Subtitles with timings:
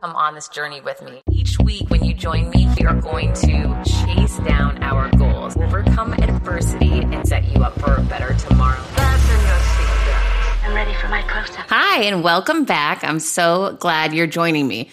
[0.00, 1.20] Come on this journey with me.
[1.30, 6.14] Each week, when you join me, we are going to chase down our goals, overcome
[6.14, 8.80] adversity, and set you up for a better tomorrow.
[10.64, 11.66] I'm ready for my close up.
[11.68, 13.04] Hi, and welcome back.
[13.04, 14.88] I'm so glad you're joining me.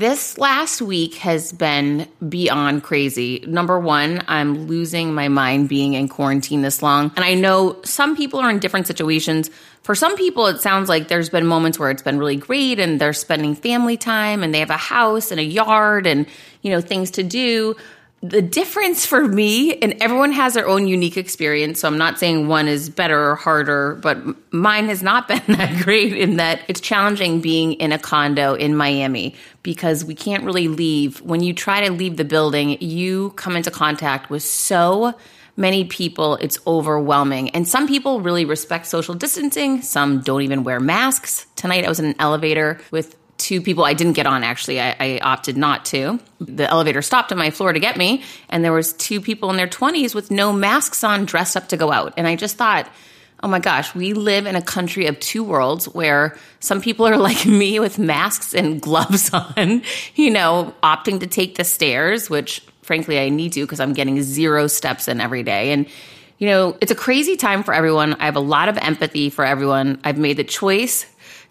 [0.00, 3.44] This last week has been beyond crazy.
[3.46, 7.12] Number one, I'm losing my mind being in quarantine this long.
[7.16, 9.50] And I know some people are in different situations.
[9.82, 12.98] For some people, it sounds like there's been moments where it's been really great and
[12.98, 16.24] they're spending family time and they have a house and a yard and,
[16.62, 17.76] you know, things to do
[18.22, 21.80] the difference for me, and everyone has their own unique experience.
[21.80, 24.18] So I'm not saying one is better or harder, but
[24.52, 28.76] mine has not been that great in that it's challenging being in a condo in
[28.76, 31.22] Miami because we can't really leave.
[31.22, 35.14] When you try to leave the building, you come into contact with so
[35.56, 37.50] many people, it's overwhelming.
[37.50, 41.46] And some people really respect social distancing, some don't even wear masks.
[41.56, 44.80] Tonight I was in an elevator with two people I didn't get on actually.
[44.80, 46.20] I, I, opted not to.
[46.40, 49.56] The elevator stopped on my floor to get me, and there was two people in
[49.56, 52.12] their 20s with no masks on, dressed up to go out.
[52.16, 52.88] And I just thought,
[53.42, 57.16] oh my gosh, we live in a country of two worlds where some people are
[57.30, 59.82] like me with masks and gloves on,
[60.14, 64.22] you know, opting to take the stairs, which frankly I need to because I'm getting
[64.22, 65.72] zero steps in every day.
[65.72, 65.86] And
[66.38, 68.14] you know, it's a crazy time for everyone.
[68.14, 70.00] I have a lot of empathy for everyone.
[70.04, 71.04] I've made the choice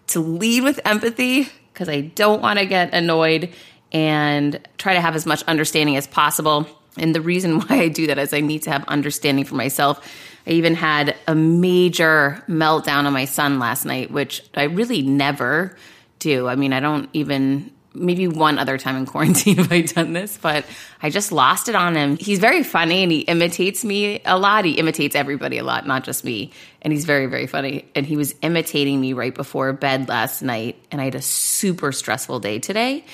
[0.08, 1.48] to lead with empathy
[1.80, 3.54] because I don't want to get annoyed
[3.90, 6.66] and try to have as much understanding as possible.
[6.98, 10.06] And the reason why I do that is I need to have understanding for myself.
[10.46, 15.74] I even had a major meltdown on my son last night, which I really never
[16.18, 16.48] do.
[16.48, 20.36] I mean, I don't even maybe one other time in quarantine have I done this,
[20.36, 20.64] but
[21.02, 22.16] I just lost it on him.
[22.16, 24.64] He's very funny and he imitates me a lot.
[24.64, 26.52] He imitates everybody a lot, not just me.
[26.82, 27.86] And he's very, very funny.
[27.94, 30.82] And he was imitating me right before bed last night.
[30.90, 33.04] And I had a super stressful day today.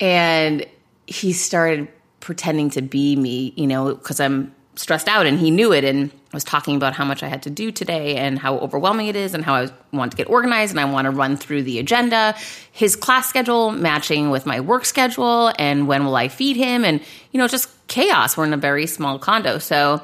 [0.00, 0.66] And
[1.06, 1.88] he started
[2.20, 6.10] pretending to be me, you know, because I'm stressed out and he knew it and
[6.32, 9.34] was talking about how much I had to do today and how overwhelming it is
[9.34, 12.34] and how I want to get organized and I want to run through the agenda,
[12.72, 17.00] his class schedule matching with my work schedule and when will I feed him and
[17.30, 18.36] you know just chaos.
[18.36, 19.58] We're in a very small condo.
[19.58, 20.02] So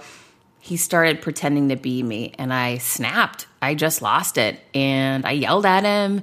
[0.60, 3.47] he started pretending to be me and I snapped.
[3.60, 6.22] I just lost it and I yelled at him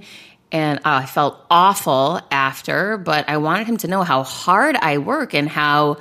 [0.52, 5.00] and uh, I felt awful after, but I wanted him to know how hard I
[5.00, 5.98] work and how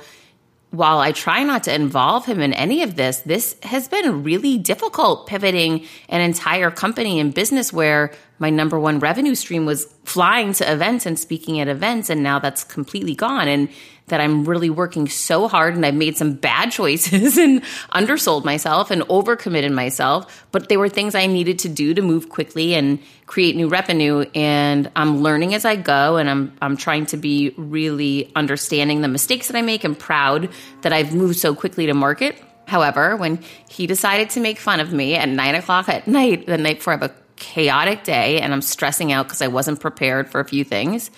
[0.71, 4.57] while I try not to involve him in any of this, this has been really
[4.57, 10.53] difficult pivoting an entire company and business where my number one revenue stream was flying
[10.53, 12.09] to events and speaking at events.
[12.09, 13.47] And now that's completely gone.
[13.47, 13.69] And
[14.07, 18.89] that I'm really working so hard and I've made some bad choices and undersold myself
[18.89, 20.45] and overcommitted myself.
[20.51, 24.25] But they were things I needed to do to move quickly and create new revenue.
[24.33, 29.09] And I'm learning as I go and I'm, I'm trying to be really understanding the
[29.09, 30.49] mistakes that I make and proud
[30.81, 32.41] that I've moved so quickly to market.
[32.65, 36.57] However, when he decided to make fun of me at nine o'clock at night, the
[36.57, 40.29] night before I have a chaotic day and I'm stressing out because I wasn't prepared
[40.29, 41.11] for a few things,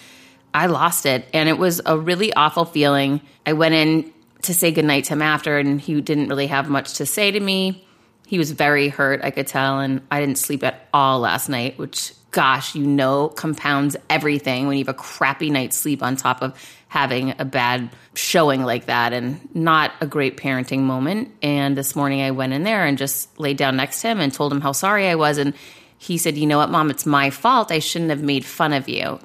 [0.54, 1.26] I lost it.
[1.34, 3.22] And it was a really awful feeling.
[3.46, 6.96] I went in to say goodnight to him after, and he didn't really have much
[6.96, 7.86] to say to me.
[8.28, 11.78] He was very hurt, I could tell, and I didn't sleep at all last night,
[11.78, 16.42] which, gosh, you know, compounds everything when you have a crappy night's sleep on top
[16.42, 16.54] of
[16.90, 21.32] having a bad showing like that and not a great parenting moment.
[21.42, 24.34] And this morning I went in there and just laid down next to him and
[24.34, 25.38] told him how sorry I was.
[25.38, 25.54] And
[25.98, 27.72] he said, You know what, mom, it's my fault.
[27.72, 29.20] I shouldn't have made fun of you.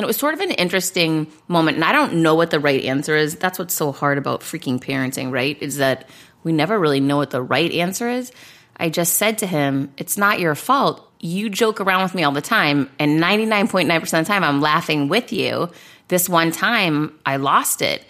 [0.00, 1.76] And it was sort of an interesting moment.
[1.76, 3.36] And I don't know what the right answer is.
[3.36, 5.60] That's what's so hard about freaking parenting, right?
[5.60, 6.08] Is that
[6.42, 8.32] we never really know what the right answer is.
[8.78, 11.06] I just said to him, It's not your fault.
[11.20, 12.88] You joke around with me all the time.
[12.98, 15.68] And 99.9% of the time, I'm laughing with you.
[16.08, 18.02] This one time, I lost it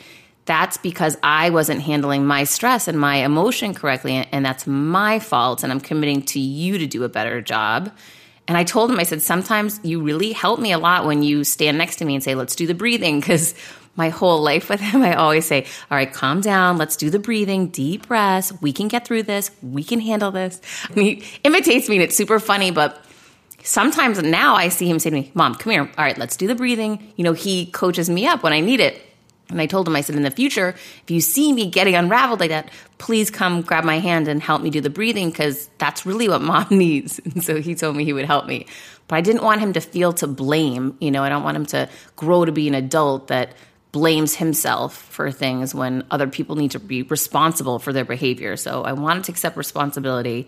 [0.50, 4.26] that's because I wasn't handling my stress and my emotion correctly.
[4.32, 5.62] And that's my fault.
[5.62, 7.92] And I'm committing to you to do a better job.
[8.50, 11.44] And I told him, I said, sometimes you really help me a lot when you
[11.44, 13.20] stand next to me and say, let's do the breathing.
[13.20, 13.54] Because
[13.94, 16.76] my whole life with him, I always say, all right, calm down.
[16.76, 18.52] Let's do the breathing, deep breaths.
[18.60, 19.52] We can get through this.
[19.62, 20.60] We can handle this.
[20.88, 23.00] And he imitates me and it's super funny, but
[23.62, 25.82] sometimes now I see him say to me, mom, come here.
[25.82, 27.12] All right, let's do the breathing.
[27.14, 29.00] You know, he coaches me up when I need it.
[29.50, 30.70] And I told him, I said, in the future,
[31.02, 34.62] if you see me getting unraveled like that, please come grab my hand and help
[34.62, 37.18] me do the breathing because that's really what mom needs.
[37.18, 38.66] And so he told me he would help me.
[39.08, 40.96] But I didn't want him to feel to blame.
[41.00, 43.54] You know, I don't want him to grow to be an adult that
[43.92, 48.56] blames himself for things when other people need to be responsible for their behavior.
[48.56, 50.46] So I wanted to accept responsibility.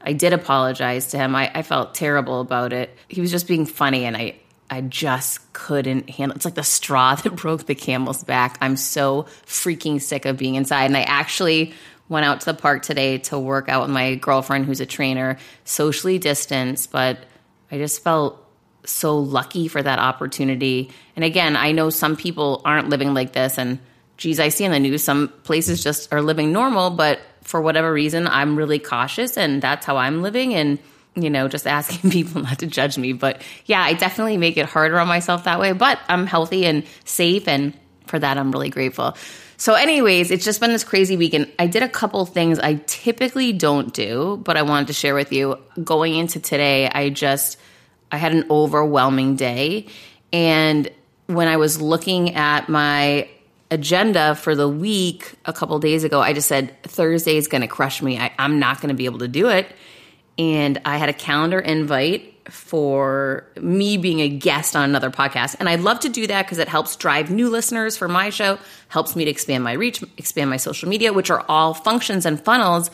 [0.00, 1.36] I did apologize to him.
[1.36, 2.96] I, I felt terrible about it.
[3.08, 7.14] He was just being funny and I, I just couldn't handle it's like the straw
[7.22, 8.56] that broke the camel's back.
[8.60, 10.84] I'm so freaking sick of being inside.
[10.84, 11.74] And I actually
[12.08, 15.38] went out to the park today to work out with my girlfriend who's a trainer,
[15.64, 17.18] socially distanced, but
[17.70, 18.44] I just felt
[18.84, 20.90] so lucky for that opportunity.
[21.14, 23.78] And again, I know some people aren't living like this and
[24.16, 27.92] geez, I see in the news some places just are living normal, but for whatever
[27.92, 30.78] reason, I'm really cautious and that's how I'm living and
[31.14, 33.12] you know, just asking people not to judge me.
[33.12, 36.84] But yeah, I definitely make it harder on myself that way, but I'm healthy and
[37.04, 37.74] safe and
[38.06, 39.16] for that I'm really grateful.
[39.56, 41.52] So, anyways, it's just been this crazy weekend.
[41.58, 45.32] I did a couple things I typically don't do, but I wanted to share with
[45.32, 45.58] you.
[45.84, 47.58] Going into today, I just
[48.10, 49.86] I had an overwhelming day,
[50.32, 50.90] and
[51.26, 53.28] when I was looking at my
[53.70, 57.68] agenda for the week a couple days ago, I just said Thursday is going to
[57.68, 58.18] crush me.
[58.18, 59.70] I, I'm not going to be able to do it,
[60.40, 65.54] and I had a calendar invite for me being a guest on another podcast.
[65.60, 68.58] And I'd love to do that because it helps drive new listeners for my show,
[68.88, 72.42] helps me to expand my reach, expand my social media, which are all functions and
[72.42, 72.90] funnels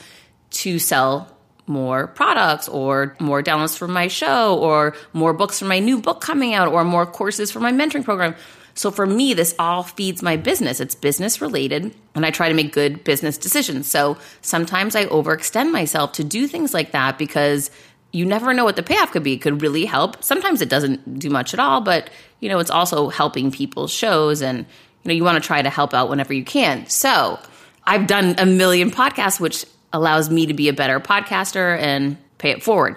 [0.51, 1.33] to sell
[1.69, 6.21] more products or more downloads for my show or more books for my new book
[6.21, 8.35] coming out or more courses for my mentoring program.
[8.77, 10.81] So for me, this all feeds my business.
[10.81, 13.91] It's business related, and I try to make good business decisions.
[13.91, 17.71] So sometimes I overextend myself to do things like that because
[18.13, 19.33] you never know what the payoff could be.
[19.33, 20.23] It could really help.
[20.23, 24.43] Sometimes it doesn't do much at all, but you know, it's also helping people's shows
[24.43, 26.87] and you know, you want to try to help out whenever you can.
[26.87, 27.39] So,
[27.85, 32.51] I've done a million podcasts which allows me to be a better podcaster and pay
[32.51, 32.97] it forward.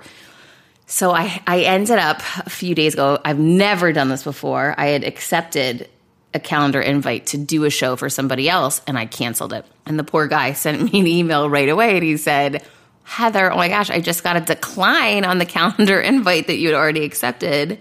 [0.90, 3.20] So I, I ended up a few days ago.
[3.24, 4.74] I've never done this before.
[4.76, 5.88] I had accepted
[6.34, 9.68] a calendar invite to do a show for somebody else and I canceled it.
[9.86, 12.64] And the poor guy sent me an email right away and he said,
[13.04, 16.70] Heather, oh my gosh, I just got a decline on the calendar invite that you
[16.70, 17.80] had already accepted.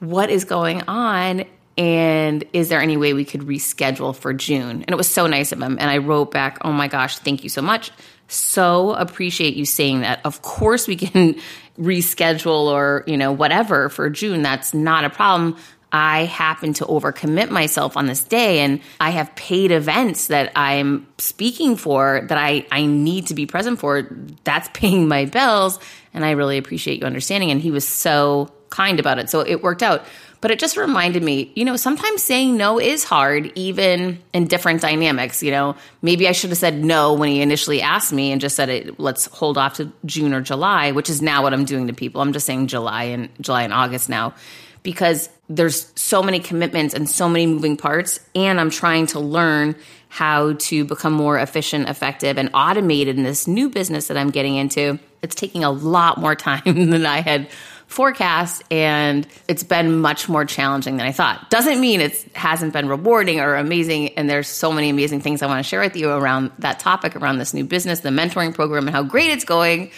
[0.00, 1.44] What is going on?
[1.78, 4.82] And is there any way we could reschedule for June?
[4.82, 5.78] And it was so nice of him.
[5.80, 7.90] And I wrote back, oh my gosh, thank you so much.
[8.28, 10.20] So appreciate you saying that.
[10.24, 11.36] Of course, we can
[11.78, 14.42] reschedule or, you know, whatever for June.
[14.42, 15.56] That's not a problem.
[15.92, 21.06] I happen to overcommit myself on this day and I have paid events that I'm
[21.18, 24.08] speaking for that I, I need to be present for.
[24.44, 25.78] That's paying my bills.
[26.12, 27.50] And I really appreciate you understanding.
[27.50, 29.30] And he was so kind about it.
[29.30, 30.04] So it worked out.
[30.40, 34.82] But it just reminded me, you know, sometimes saying no is hard, even in different
[34.82, 35.42] dynamics.
[35.42, 38.54] You know, maybe I should have said no when he initially asked me and just
[38.54, 41.86] said, it, let's hold off to June or July, which is now what I'm doing
[41.86, 42.20] to people.
[42.20, 44.34] I'm just saying July and July and August now
[44.82, 48.20] because there's so many commitments and so many moving parts.
[48.36, 49.74] And I'm trying to learn
[50.08, 54.54] how to become more efficient, effective, and automated in this new business that I'm getting
[54.54, 54.98] into.
[55.22, 57.48] It's taking a lot more time than I had
[57.86, 61.50] forecast and it's been much more challenging than I thought.
[61.50, 65.46] Doesn't mean it hasn't been rewarding or amazing and there's so many amazing things I
[65.46, 68.86] want to share with you around that topic around this new business, the mentoring program
[68.86, 69.90] and how great it's going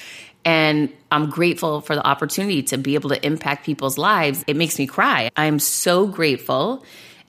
[0.45, 4.45] and I'm grateful for the opportunity to be able to impact people's lives.
[4.47, 5.31] It makes me cry.
[5.37, 6.85] I'm so grateful.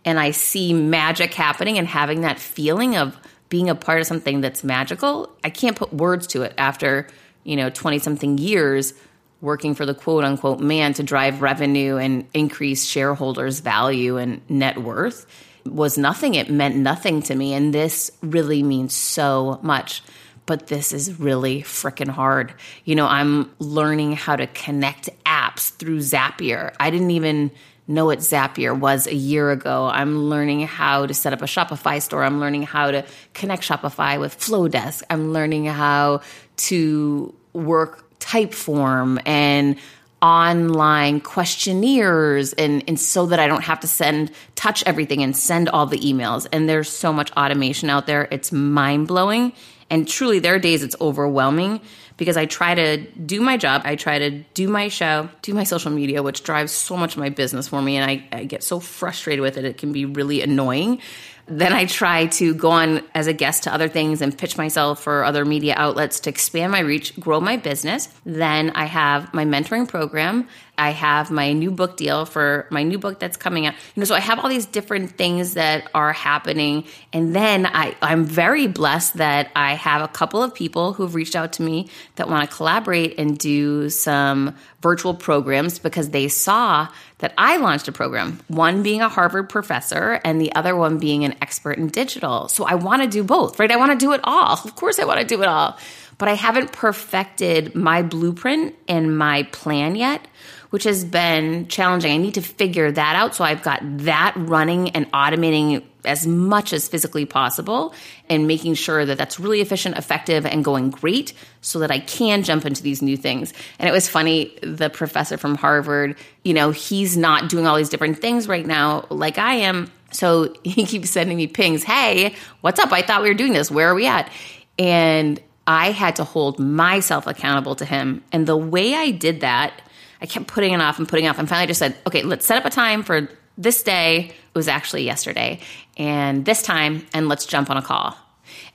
[0.05, 3.17] And I see magic happening and having that feeling of
[3.49, 5.29] being a part of something that's magical.
[5.43, 7.07] I can't put words to it after,
[7.43, 8.93] you know, 20 something years
[9.41, 14.81] working for the quote unquote man to drive revenue and increase shareholders' value and net
[14.81, 15.25] worth
[15.65, 16.35] was nothing.
[16.35, 17.53] It meant nothing to me.
[17.53, 20.03] And this really means so much
[20.49, 22.55] but this is really freaking hard.
[22.83, 26.73] You know, I'm learning how to connect apps through Zapier.
[26.79, 27.51] I didn't even
[27.87, 29.85] know what Zapier was a year ago.
[29.93, 32.23] I'm learning how to set up a Shopify store.
[32.23, 33.05] I'm learning how to
[33.35, 35.03] connect Shopify with Flodesk.
[35.11, 36.21] I'm learning how
[36.57, 39.77] to work Typeform and
[40.21, 45.69] online questionnaires and, and so that I don't have to send touch everything and send
[45.69, 46.45] all the emails.
[46.51, 48.27] And there's so much automation out there.
[48.29, 49.53] It's mind blowing
[49.89, 51.81] and truly, there are days it's overwhelming
[52.17, 55.63] because I try to do my job, I try to do my show, do my
[55.63, 57.97] social media, which drives so much of my business for me.
[57.97, 61.01] And I, I get so frustrated with it, it can be really annoying.
[61.49, 65.01] Then I try to go on as a guest to other things and pitch myself
[65.01, 68.09] for other media outlets to expand my reach, grow my business.
[68.25, 70.47] Then I have my mentoring program.
[70.79, 73.73] I have my new book deal for my new book that's coming out.
[73.95, 76.85] You know, so I have all these different things that are happening.
[77.13, 81.35] And then I, I'm very blessed that I have a couple of people who've reached
[81.35, 86.87] out to me that want to collaborate and do some virtual programs because they saw
[87.19, 91.25] that I launched a program, one being a Harvard professor and the other one being
[91.25, 92.47] an expert in digital.
[92.47, 93.71] So I want to do both, right?
[93.71, 94.53] I want to do it all.
[94.53, 95.77] Of course, I want to do it all.
[96.19, 100.27] But I haven't perfected my blueprint and my plan yet,
[100.69, 102.11] which has been challenging.
[102.11, 103.33] I need to figure that out.
[103.35, 107.93] So I've got that running and automating as much as physically possible
[108.29, 112.43] and making sure that that's really efficient, effective, and going great so that I can
[112.43, 113.53] jump into these new things.
[113.79, 117.89] And it was funny, the professor from Harvard, you know, he's not doing all these
[117.89, 119.89] different things right now like I am.
[120.11, 122.91] So he keeps sending me pings, hey, what's up?
[122.91, 123.71] I thought we were doing this.
[123.71, 124.29] Where are we at?
[124.77, 128.23] And I had to hold myself accountable to him.
[128.31, 129.83] And the way I did that,
[130.19, 131.37] I kept putting it off and putting it off.
[131.37, 134.29] And finally, I just said, okay, let's set up a time for this day.
[134.29, 135.59] It was actually yesterday
[135.95, 138.17] and this time, and let's jump on a call.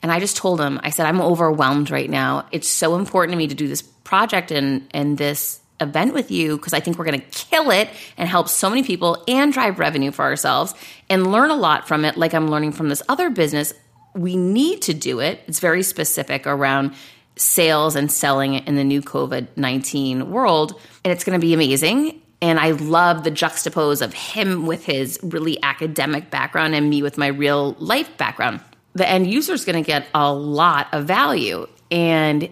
[0.04, 2.46] And I just told him, I said, I'm overwhelmed right now.
[2.52, 6.56] It's so important to me to do this project and, and this event with you
[6.56, 9.80] because I think we're going to kill it and help so many people and drive
[9.80, 10.74] revenue for ourselves
[11.10, 13.74] and learn a lot from it, like I'm learning from this other business.
[14.14, 15.40] We need to do it.
[15.46, 16.94] It's very specific around
[17.36, 20.80] sales and selling in the new COVID 19 world.
[21.04, 22.20] And it's going to be amazing.
[22.40, 27.16] And I love the juxtapose of him with his really academic background and me with
[27.16, 28.60] my real life background.
[28.92, 31.66] The end user is going to get a lot of value.
[31.90, 32.50] And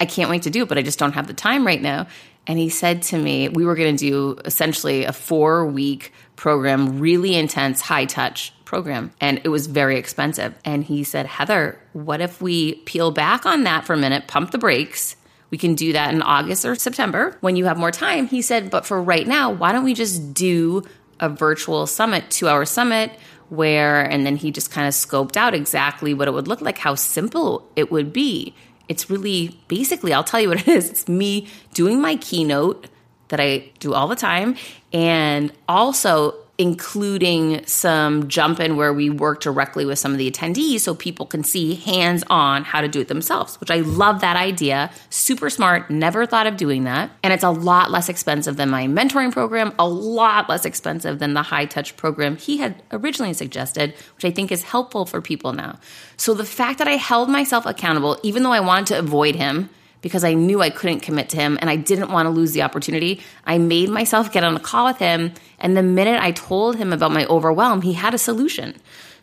[0.00, 2.06] I can't wait to do it, but I just don't have the time right now.
[2.46, 6.98] And he said to me, we were going to do essentially a four week program,
[6.98, 9.12] really intense, high touch program.
[9.20, 10.52] And it was very expensive.
[10.64, 14.50] And he said, Heather, what if we peel back on that for a minute, pump
[14.50, 15.14] the brakes,
[15.50, 18.26] we can do that in August or September when you have more time.
[18.26, 20.82] He said, but for right now, why don't we just do
[21.20, 23.12] a virtual summit, two hour summit,
[23.48, 26.78] where, and then he just kind of scoped out exactly what it would look like,
[26.78, 28.56] how simple it would be.
[28.88, 30.90] It's really basically, I'll tell you what it is.
[30.90, 32.88] It's me doing my keynote
[33.28, 34.56] that I do all the time
[34.92, 40.80] and also including some jump in where we work directly with some of the attendees
[40.80, 44.36] so people can see hands on how to do it themselves, which I love that
[44.36, 44.90] idea.
[45.10, 47.10] Super smart, never thought of doing that.
[47.24, 51.34] And it's a lot less expensive than my mentoring program, a lot less expensive than
[51.34, 55.52] the high touch program he had originally suggested, which I think is helpful for people
[55.52, 55.80] now.
[56.16, 59.70] So the fact that I held myself accountable, even though I wanted to avoid him,
[60.04, 62.60] because I knew I couldn't commit to him and I didn't want to lose the
[62.60, 63.22] opportunity.
[63.46, 65.32] I made myself get on a call with him.
[65.58, 68.74] And the minute I told him about my overwhelm, he had a solution.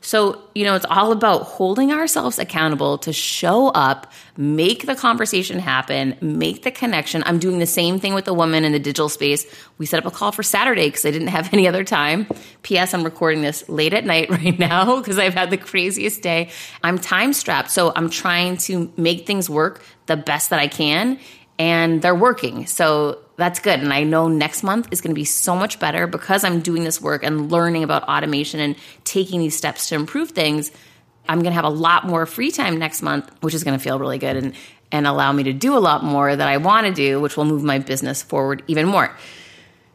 [0.03, 5.59] So, you know, it's all about holding ourselves accountable to show up, make the conversation
[5.59, 7.21] happen, make the connection.
[7.27, 9.45] I'm doing the same thing with the woman in the digital space.
[9.77, 12.25] We set up a call for Saturday because I didn't have any other time.
[12.63, 12.95] P.S.
[12.95, 16.49] I'm recording this late at night right now because I've had the craziest day.
[16.81, 17.69] I'm time strapped.
[17.69, 21.19] So I'm trying to make things work the best that I can
[21.57, 22.65] and they're working.
[22.65, 23.79] So that's good.
[23.79, 26.83] And I know next month is going to be so much better because I'm doing
[26.83, 30.71] this work and learning about automation and taking these steps to improve things.
[31.29, 33.83] I'm going to have a lot more free time next month, which is going to
[33.83, 34.53] feel really good and,
[34.91, 37.45] and allow me to do a lot more that I want to do, which will
[37.45, 39.15] move my business forward even more.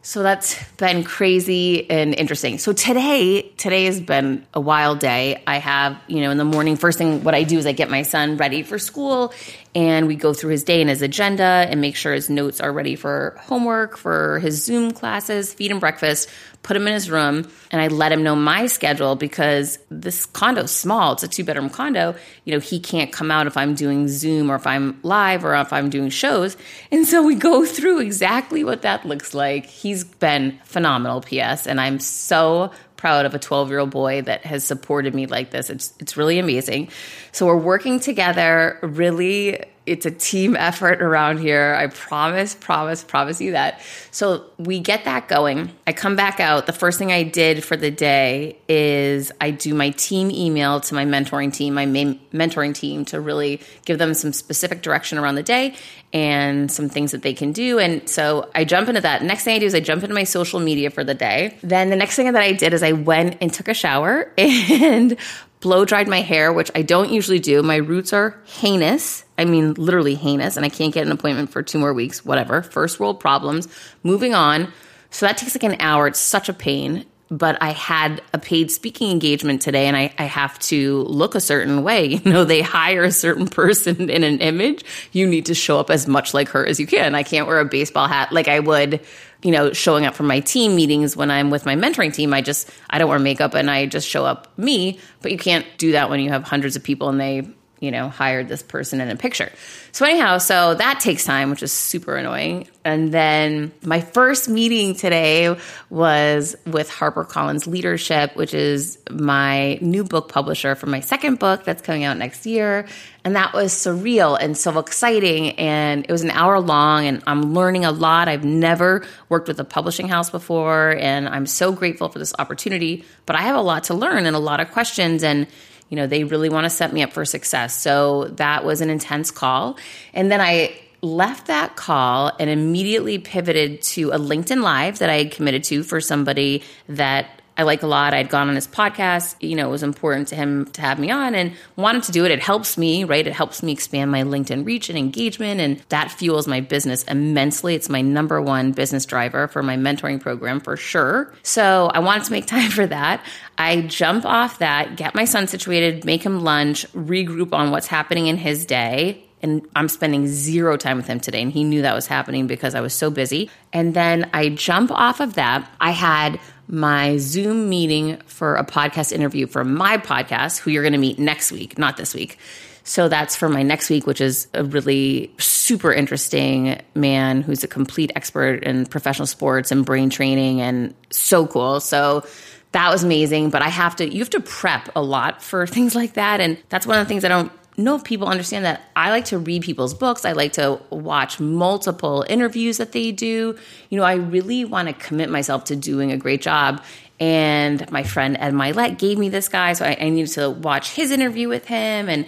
[0.07, 2.59] So that's been crazy and interesting.
[2.59, 5.43] So today, today has been a wild day.
[5.45, 7.89] I have, you know, in the morning, first thing what I do is I get
[7.89, 9.33] my son ready for school
[9.75, 12.71] and we go through his day and his agenda and make sure his notes are
[12.71, 16.29] ready for homework, for his Zoom classes, feed him breakfast,
[16.67, 20.69] put him in his room, and I let him know my schedule because this condo's
[20.69, 21.13] small.
[21.13, 22.13] It's a two bedroom condo.
[22.43, 25.55] You know, he can't come out if I'm doing Zoom or if I'm live or
[25.55, 26.57] if I'm doing shows.
[26.91, 29.65] And so we go through exactly what that looks like.
[29.65, 34.41] He's been phenomenal, P.S., and I'm so proud of a 12 year old boy that
[34.41, 35.69] has supported me like this.
[35.69, 36.89] It's, it's really amazing.
[37.31, 41.75] So we're working together really it's a team effort around here.
[41.79, 43.81] I promise, promise, promise you that.
[44.11, 45.71] So we get that going.
[45.87, 46.65] I come back out.
[46.65, 50.93] The first thing I did for the day is I do my team email to
[50.93, 55.35] my mentoring team, my main mentoring team to really give them some specific direction around
[55.35, 55.75] the day
[56.13, 57.79] and some things that they can do.
[57.79, 59.23] And so I jump into that.
[59.23, 61.57] Next thing I do is I jump into my social media for the day.
[61.63, 65.17] Then the next thing that I did is I went and took a shower and
[65.59, 67.63] blow dried my hair, which I don't usually do.
[67.63, 69.23] My roots are heinous.
[69.37, 72.61] I mean, literally heinous, and I can't get an appointment for two more weeks, whatever.
[72.61, 73.67] First world problems.
[74.03, 74.71] Moving on.
[75.09, 76.07] So that takes like an hour.
[76.07, 77.05] It's such a pain.
[77.29, 81.41] But I had a paid speaking engagement today and I, I have to look a
[81.41, 82.07] certain way.
[82.27, 84.85] You know, they hire a certain person in an image.
[85.11, 87.15] You need to show up as much like her as you can.
[87.15, 89.01] I can't wear a baseball hat like I would
[89.43, 92.41] you know, showing up for my team meetings when I'm with my mentoring team, I
[92.41, 94.99] just I don't wear makeup and I just show up me.
[95.21, 97.47] But you can't do that when you have hundreds of people and they
[97.79, 99.51] you know, hired this person in a picture.
[99.91, 102.67] So, anyhow, so that takes time, which is super annoying.
[102.83, 105.57] And then my first meeting today
[105.89, 111.81] was with HarperCollins Leadership, which is my new book publisher for my second book that's
[111.81, 112.87] coming out next year.
[113.23, 115.51] And that was surreal and so exciting.
[115.59, 118.27] And it was an hour long, and I'm learning a lot.
[118.27, 123.03] I've never worked with a publishing house before, and I'm so grateful for this opportunity.
[123.25, 125.23] But I have a lot to learn and a lot of questions.
[125.23, 125.47] And
[125.89, 127.75] you know, they really want to set me up for success.
[127.75, 129.77] So that was an intense call.
[130.13, 135.17] And then I left that call and immediately pivoted to a LinkedIn Live that I
[135.17, 138.13] had committed to for somebody that I like a lot.
[138.13, 139.35] I'd gone on his podcast.
[139.41, 142.23] You know, it was important to him to have me on and wanted to do
[142.23, 142.31] it.
[142.31, 143.25] It helps me, right?
[143.25, 147.73] It helps me expand my LinkedIn reach and engagement, and that fuels my business immensely.
[147.73, 151.33] It's my number one business driver for my mentoring program for sure.
[151.41, 153.23] So I wanted to make time for that.
[153.57, 158.27] I jump off that, get my son situated, make him lunch, regroup on what's happening
[158.27, 161.41] in his day, and I'm spending zero time with him today.
[161.41, 163.49] And he knew that was happening because I was so busy.
[163.71, 165.69] And then I jump off of that.
[165.79, 170.93] I had my Zoom meeting for a podcast interview for my podcast, who you're going
[170.93, 172.37] to meet next week, not this week.
[172.83, 177.67] So that's for my next week, which is a really super interesting man who's a
[177.67, 181.81] complete expert in professional sports and brain training and so cool.
[181.81, 182.25] So
[182.71, 183.49] that was amazing.
[183.49, 186.39] But I have to, you have to prep a lot for things like that.
[186.39, 189.25] And that's one of the things I don't know if people understand that I like
[189.25, 190.25] to read people's books.
[190.25, 193.55] I like to watch multiple interviews that they do.
[193.89, 196.83] You know, I really want to commit myself to doing a great job.
[197.19, 200.91] And my friend Ed Mylett gave me this guy, so I, I needed to watch
[200.91, 202.09] his interview with him.
[202.09, 202.25] And,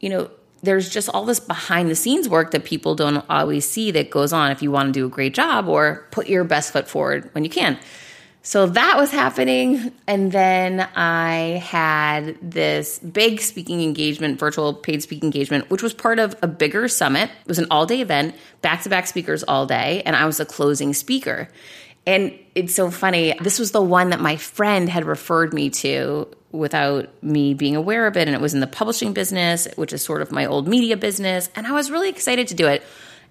[0.00, 0.30] you know,
[0.62, 4.32] there's just all this behind the scenes work that people don't always see that goes
[4.32, 7.30] on if you want to do a great job or put your best foot forward
[7.32, 7.78] when you can.
[8.42, 9.92] So that was happening.
[10.06, 16.18] And then I had this big speaking engagement, virtual paid speaking engagement, which was part
[16.18, 17.30] of a bigger summit.
[17.42, 20.02] It was an all day event, back to back speakers all day.
[20.06, 21.48] And I was the closing speaker.
[22.06, 23.34] And it's so funny.
[23.40, 28.06] This was the one that my friend had referred me to without me being aware
[28.06, 28.26] of it.
[28.26, 31.50] And it was in the publishing business, which is sort of my old media business.
[31.54, 32.82] And I was really excited to do it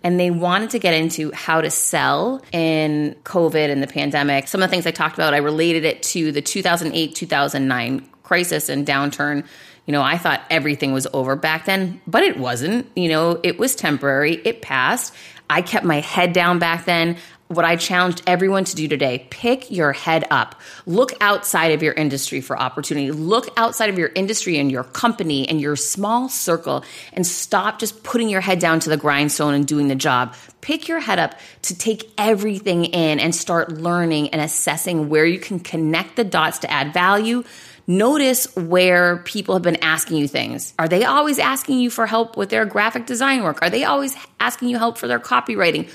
[0.03, 4.47] and they wanted to get into how to sell in COVID and the pandemic.
[4.47, 8.69] Some of the things I talked about, I related it to the 2008 2009 crisis
[8.69, 9.45] and downturn.
[9.85, 12.87] You know, I thought everything was over back then, but it wasn't.
[12.95, 15.13] You know, it was temporary, it passed.
[15.49, 17.17] I kept my head down back then
[17.49, 20.53] what I challenged everyone to do today pick your head up.
[20.85, 23.11] Look outside of your industry for opportunity.
[23.11, 28.03] Look outside of your industry and your company and your small circle and stop just
[28.03, 30.35] putting your head down to the grindstone and doing the job.
[30.61, 31.33] Pick your head up
[31.63, 36.59] to take everything in and start learning and assessing where you can connect the dots
[36.59, 37.43] to add value.
[37.87, 40.75] Notice where people have been asking you things.
[40.77, 43.63] Are they always asking you for help with their graphic design work?
[43.63, 45.89] Are they always asking you help for their copywriting?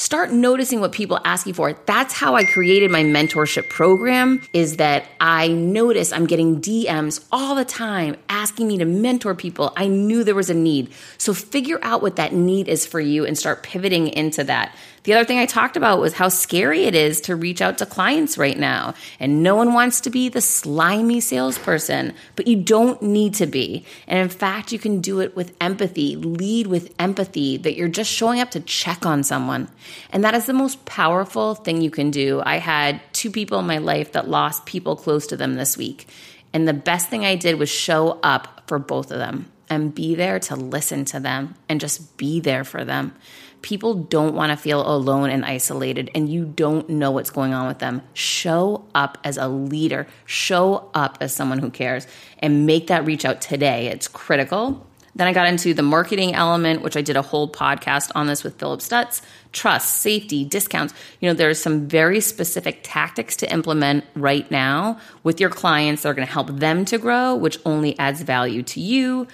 [0.00, 1.74] Start noticing what people ask you for.
[1.84, 7.54] That's how I created my mentorship program is that I notice I'm getting DMs all
[7.54, 9.74] the time asking me to mentor people.
[9.76, 10.90] I knew there was a need.
[11.18, 14.74] So figure out what that need is for you and start pivoting into that.
[15.02, 17.86] The other thing I talked about was how scary it is to reach out to
[17.86, 18.94] clients right now.
[19.18, 23.86] And no one wants to be the slimy salesperson, but you don't need to be.
[24.06, 28.10] And in fact, you can do it with empathy, lead with empathy, that you're just
[28.10, 29.68] showing up to check on someone.
[30.10, 32.42] And that is the most powerful thing you can do.
[32.44, 36.08] I had two people in my life that lost people close to them this week.
[36.52, 40.14] And the best thing I did was show up for both of them and be
[40.14, 43.14] there to listen to them and just be there for them
[43.62, 47.68] people don't want to feel alone and isolated, and you don't know what's going on
[47.68, 48.02] with them.
[48.14, 52.06] Show up as a leader, show up as someone who cares,
[52.38, 53.88] and make that reach out today.
[53.88, 54.86] It's critical.
[55.16, 58.44] Then I got into the marketing element, which I did a whole podcast on this
[58.44, 59.20] with Philip Stutz.
[59.52, 60.94] Trust, safety, discounts.
[61.18, 66.10] You know, there's some very specific tactics to implement right now with your clients that
[66.10, 69.26] are going to help them to grow, which only adds value to you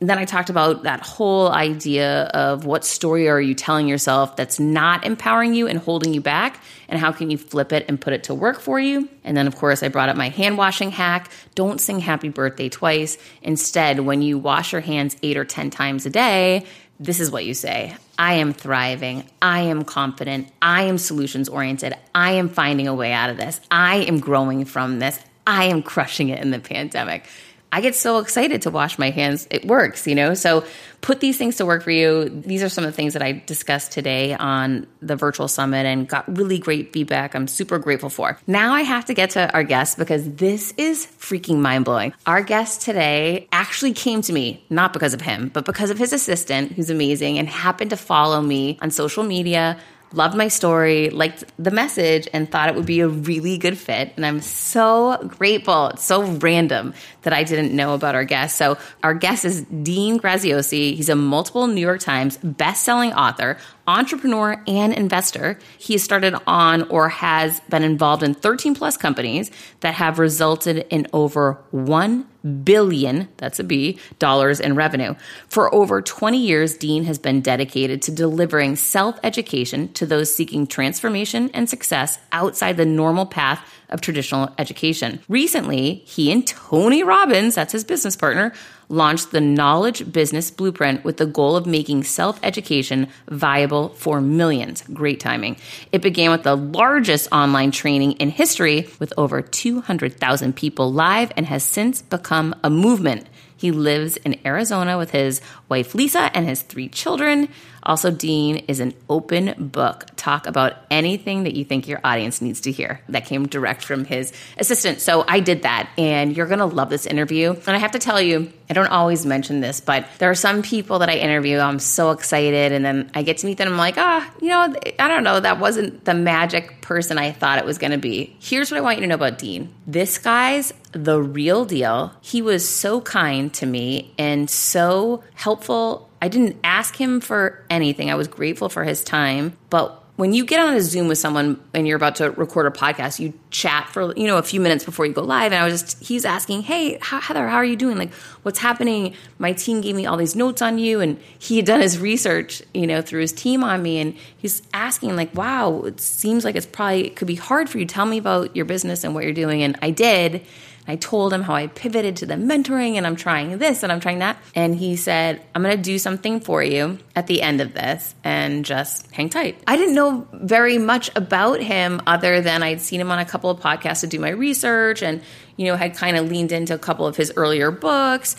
[0.00, 4.58] then I talked about that whole idea of what story are you telling yourself that's
[4.58, 8.14] not empowering you and holding you back, and how can you flip it and put
[8.14, 9.08] it to work for you.
[9.24, 11.30] And then, of course, I brought up my hand washing hack.
[11.54, 13.18] Don't sing happy birthday twice.
[13.42, 16.64] Instead, when you wash your hands eight or 10 times a day,
[16.98, 19.24] this is what you say I am thriving.
[19.40, 20.48] I am confident.
[20.60, 21.94] I am solutions oriented.
[22.14, 23.60] I am finding a way out of this.
[23.70, 25.18] I am growing from this.
[25.46, 27.24] I am crushing it in the pandemic
[27.72, 29.46] I get so excited to wash my hands.
[29.50, 30.34] It works, you know?
[30.34, 30.64] So
[31.02, 32.28] put these things to work for you.
[32.28, 36.08] These are some of the things that I discussed today on the virtual summit and
[36.08, 37.34] got really great feedback.
[37.34, 38.38] I'm super grateful for.
[38.46, 42.12] Now I have to get to our guest because this is freaking mind blowing.
[42.26, 46.12] Our guest today actually came to me, not because of him, but because of his
[46.12, 49.78] assistant, who's amazing and happened to follow me on social media
[50.12, 54.12] loved my story, liked the message, and thought it would be a really good fit.
[54.16, 55.88] And I'm so grateful.
[55.88, 58.56] It's so random that I didn't know about our guest.
[58.56, 60.94] So our guest is Dean Graziosi.
[60.94, 65.58] He's a multiple New York Times best-selling author, entrepreneur, and investor.
[65.78, 70.86] He has started on or has been involved in 13 plus companies that have resulted
[70.90, 72.26] in over 1
[72.64, 75.14] billion, that's a B, dollars in revenue.
[75.48, 81.50] For over 20 years, Dean has been dedicated to delivering self-education to those seeking transformation
[81.54, 85.20] and success outside the normal path of traditional education.
[85.28, 88.52] Recently, he and Tony Robbins, that's his business partner,
[88.90, 94.82] launched the Knowledge Business Blueprint with the goal of making self education viable for millions.
[94.92, 95.56] Great timing.
[95.92, 101.46] It began with the largest online training in history with over 200,000 people live and
[101.46, 103.26] has since become a movement.
[103.56, 107.48] He lives in Arizona with his wife Lisa and his three children.
[107.82, 110.06] Also, Dean is an open book.
[110.16, 113.00] Talk about anything that you think your audience needs to hear.
[113.08, 115.00] That came direct from his assistant.
[115.00, 117.50] So I did that, and you're going to love this interview.
[117.50, 120.62] And I have to tell you, I don't always mention this, but there are some
[120.62, 121.58] people that I interview.
[121.58, 123.68] I'm so excited, and then I get to meet them.
[123.68, 125.40] I'm like, ah, oh, you know, I don't know.
[125.40, 128.36] That wasn't the magic person I thought it was going to be.
[128.40, 129.72] Here's what I want you to know about Dean.
[129.86, 132.12] This guy's the real deal.
[132.20, 138.10] He was so kind to me and so helpful I didn't ask him for anything.
[138.10, 139.56] I was grateful for his time.
[139.70, 142.70] But when you get on a Zoom with someone and you're about to record a
[142.70, 145.50] podcast, you chat for you know a few minutes before you go live.
[145.50, 147.96] And I was just he's asking, "Hey, Heather, how are you doing?
[147.96, 149.14] Like, what's happening?
[149.38, 152.62] My team gave me all these notes on you, and he had done his research,
[152.74, 156.54] you know, through his team on me, and he's asking like, "Wow, it seems like
[156.54, 157.86] it's probably it could be hard for you.
[157.86, 160.42] Tell me about your business and what you're doing." And I did.
[160.90, 164.00] I told him how I pivoted to the mentoring and I'm trying this and I'm
[164.00, 164.36] trying that.
[164.56, 168.12] And he said, I'm going to do something for you at the end of this
[168.24, 169.62] and just hang tight.
[169.68, 173.50] I didn't know very much about him other than I'd seen him on a couple
[173.50, 175.22] of podcasts to do my research and,
[175.56, 178.34] you know, had kind of leaned into a couple of his earlier books.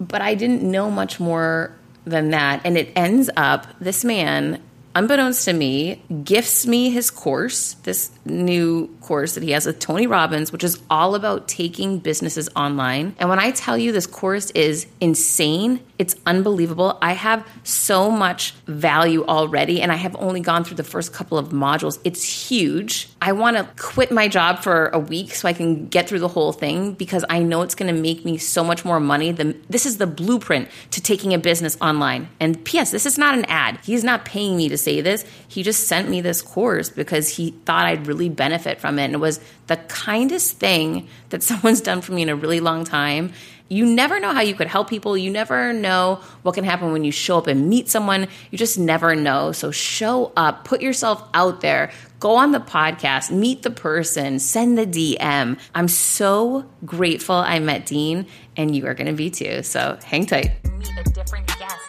[0.00, 1.72] But I didn't know much more
[2.04, 2.62] than that.
[2.64, 4.60] And it ends up, this man
[4.96, 10.06] unbeknownst to me, gifts me his course, this new course that he has with Tony
[10.06, 13.14] Robbins, which is all about taking businesses online.
[13.18, 16.98] And when I tell you this course is insane, it's unbelievable.
[17.00, 21.38] I have so much value already, and I have only gone through the first couple
[21.38, 21.98] of modules.
[22.04, 23.08] It's huge.
[23.20, 26.28] I want to quit my job for a week so I can get through the
[26.28, 29.32] whole thing because I know it's going to make me so much more money.
[29.32, 32.28] Than, this is the blueprint to taking a business online.
[32.40, 33.78] And P.S., this is not an ad.
[33.82, 35.24] He's not paying me to say this.
[35.48, 39.04] He just sent me this course because he thought I'd really benefit from it.
[39.06, 42.84] And it was the kindest thing that someone's done for me in a really long
[42.84, 43.32] time.
[43.68, 45.16] You never know how you could help people.
[45.16, 48.28] You never know what can happen when you show up and meet someone.
[48.50, 49.50] You just never know.
[49.52, 54.78] So show up, put yourself out there, go on the podcast, meet the person, send
[54.78, 55.58] the DM.
[55.74, 58.26] I'm so grateful I met Dean,
[58.56, 59.62] and you are going to be too.
[59.62, 60.52] So hang tight.
[60.78, 61.85] Meet a different guest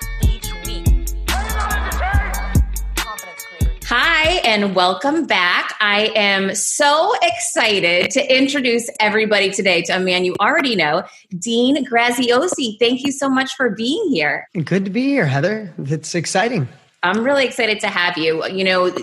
[3.89, 5.77] Hi, and welcome back.
[5.79, 11.03] I am so excited to introduce everybody today to a man you already know,
[11.39, 12.77] Dean Graziosi.
[12.79, 14.49] Thank you so much for being here.
[14.61, 15.73] Good to be here, Heather.
[15.77, 16.67] It's exciting.
[17.01, 18.45] I'm really excited to have you.
[18.47, 18.93] You know,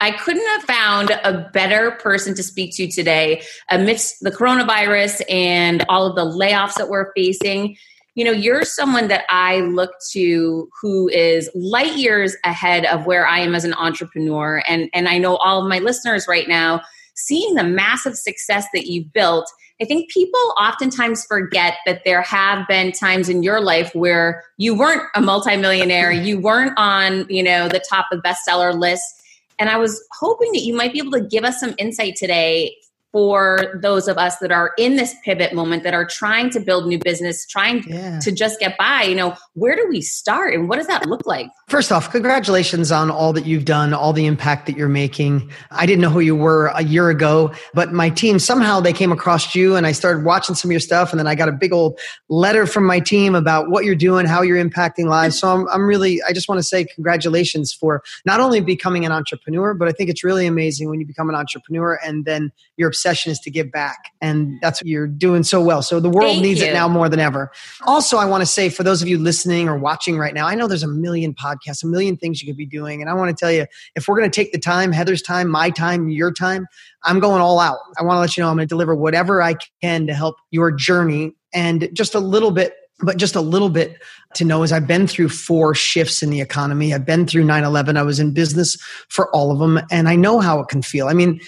[0.00, 5.84] I couldn't have found a better person to speak to today amidst the coronavirus and
[5.90, 7.76] all of the layoffs that we're facing
[8.14, 13.26] you know, you're someone that I look to who is light years ahead of where
[13.26, 14.62] I am as an entrepreneur.
[14.68, 16.82] And, and I know all of my listeners right now,
[17.14, 22.66] seeing the massive success that you've built, I think people oftentimes forget that there have
[22.68, 27.68] been times in your life where you weren't a multimillionaire, you weren't on, you know,
[27.68, 29.22] the top of bestseller lists.
[29.58, 32.74] And I was hoping that you might be able to give us some insight today
[33.12, 36.86] for those of us that are in this pivot moment that are trying to build
[36.86, 38.18] new business trying yeah.
[38.20, 41.26] to just get by you know where do we start and what does that look
[41.26, 41.48] like?
[41.68, 45.50] First off congratulations on all that you've done all the impact that you're making.
[45.70, 49.12] I didn't know who you were a year ago but my team somehow they came
[49.12, 51.52] across you and i started watching some of your stuff and then i got a
[51.52, 55.38] big old letter from my team about what you're doing how you're impacting lives.
[55.38, 59.12] So i'm, I'm really i just want to say congratulations for not only becoming an
[59.12, 62.92] entrepreneur but i think it's really amazing when you become an entrepreneur and then you're
[63.00, 64.12] recession is to give back.
[64.20, 65.82] And that's what you're doing so well.
[65.82, 66.66] So the world Thank needs you.
[66.66, 67.50] it now more than ever.
[67.86, 70.54] Also, I want to say for those of you listening or watching right now, I
[70.54, 73.00] know there's a million podcasts, a million things you could be doing.
[73.00, 75.48] And I want to tell you, if we're going to take the time, Heather's time,
[75.48, 76.66] my time, your time,
[77.04, 77.78] I'm going all out.
[77.98, 80.36] I want to let you know I'm going to deliver whatever I can to help
[80.50, 83.96] your journey and just a little bit but just a little bit
[84.34, 86.92] to know is I've been through four shifts in the economy.
[86.92, 87.96] I've been through 9 11.
[87.96, 88.76] I was in business
[89.08, 91.08] for all of them, and I know how it can feel.
[91.08, 91.40] I mean,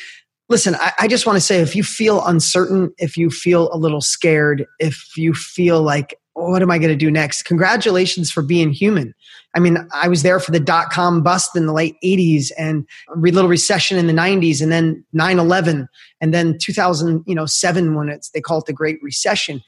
[0.53, 3.77] listen, I, I just want to say if you feel uncertain, if you feel a
[3.77, 7.45] little scared, if you feel like, oh, what am I going to do next?
[7.45, 9.15] Congratulations for being human.
[9.55, 12.87] I mean, I was there for the dot com bust in the late 80s and
[13.15, 15.89] a little recession in the 90s and then 9 11
[16.21, 19.63] and then 2007 when it's, they call it the Great Recession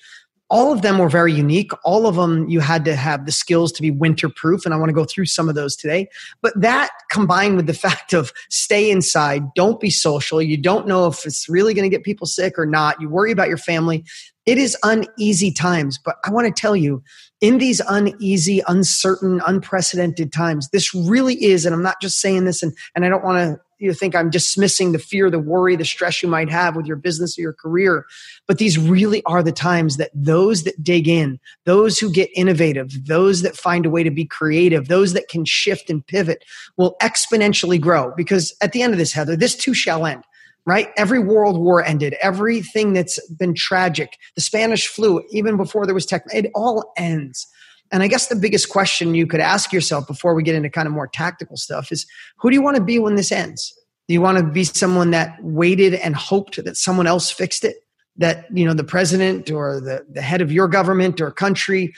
[0.55, 1.73] all of them were very unique.
[1.83, 4.65] All of them, you had to have the skills to be winter proof.
[4.65, 6.07] And I want to go through some of those today.
[6.43, 11.09] But that combined with the fact of stay inside, don't be social, you don't know
[11.09, 14.05] if it's really going to get people sick or not, you worry about your family.
[14.47, 15.99] It is uneasy times.
[15.99, 17.03] But I want to tell you,
[17.41, 22.63] in these uneasy, uncertain, unprecedented times, this really is, and I'm not just saying this,
[22.63, 25.85] and, and I don't want to you think I'm dismissing the fear, the worry, the
[25.85, 28.07] stress you might have with your business or your career.
[28.47, 33.07] But these really are the times that those that dig in, those who get innovative,
[33.07, 36.45] those that find a way to be creative, those that can shift and pivot
[36.77, 38.13] will exponentially grow.
[38.17, 40.25] Because at the end of this, Heather, this too shall end
[40.67, 40.89] right?
[40.97, 42.15] Every world war ended.
[42.23, 47.47] Everything that's been tragic, the Spanish flu, even before there was tech, it all ends.
[47.93, 50.87] And I guess the biggest question you could ask yourself before we get into kind
[50.87, 52.07] of more tactical stuff is
[52.39, 53.73] who do you want to be when this ends?
[54.09, 57.77] Do you want to be someone that waited and hoped that someone else fixed it?
[58.17, 61.93] That, you know, the president or the, the head of your government or country,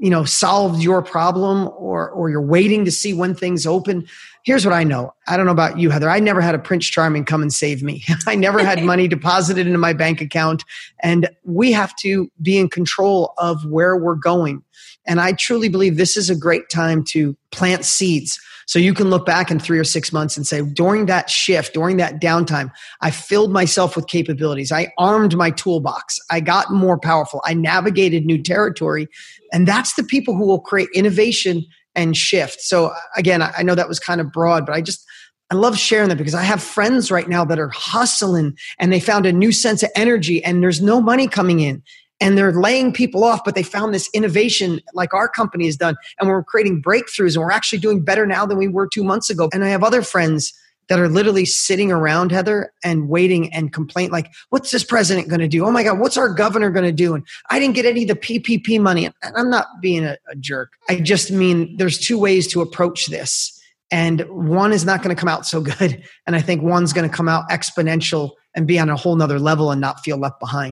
[0.00, 4.06] you know, solved your problem or or you're waiting to see when things open.
[4.44, 5.12] Here's what I know.
[5.26, 6.08] I don't know about you, Heather.
[6.08, 8.04] I never had a Prince Charming come and save me.
[8.26, 10.64] I never had money deposited into my bank account.
[11.02, 14.62] And we have to be in control of where we're going
[15.08, 18.38] and I truly believe this is a great time to plant seeds.
[18.66, 21.72] So you can look back in three or six months and say, during that shift,
[21.72, 24.70] during that downtime, I filled myself with capabilities.
[24.70, 26.18] I armed my toolbox.
[26.30, 27.40] I got more powerful.
[27.46, 29.08] I navigated new territory.
[29.54, 32.60] And that's the people who will create innovation and shift.
[32.60, 35.02] So again, I know that was kind of broad, but I just,
[35.50, 39.00] I love sharing that because I have friends right now that are hustling and they
[39.00, 41.82] found a new sense of energy and there's no money coming in
[42.20, 45.96] and they're laying people off, but they found this innovation like our company has done.
[46.18, 49.30] And we're creating breakthroughs and we're actually doing better now than we were two months
[49.30, 49.48] ago.
[49.52, 50.52] And I have other friends
[50.88, 55.40] that are literally sitting around Heather and waiting and complain like, what's this president going
[55.40, 55.64] to do?
[55.64, 57.14] Oh my God, what's our governor going to do?
[57.14, 59.04] And I didn't get any of the PPP money.
[59.04, 60.72] And I'm not being a, a jerk.
[60.88, 63.54] I just mean there's two ways to approach this.
[63.90, 66.02] And one is not going to come out so good.
[66.26, 69.38] And I think one's going to come out exponential and be on a whole nother
[69.38, 70.72] level and not feel left behind.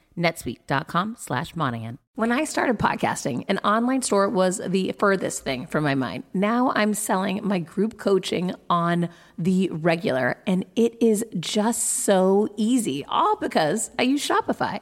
[0.17, 1.97] netsuite.com slash Monahan.
[2.15, 6.23] When I started podcasting, an online store was the furthest thing from my mind.
[6.33, 13.05] Now I'm selling my group coaching on the regular, and it is just so easy,
[13.05, 14.81] all because I use Shopify.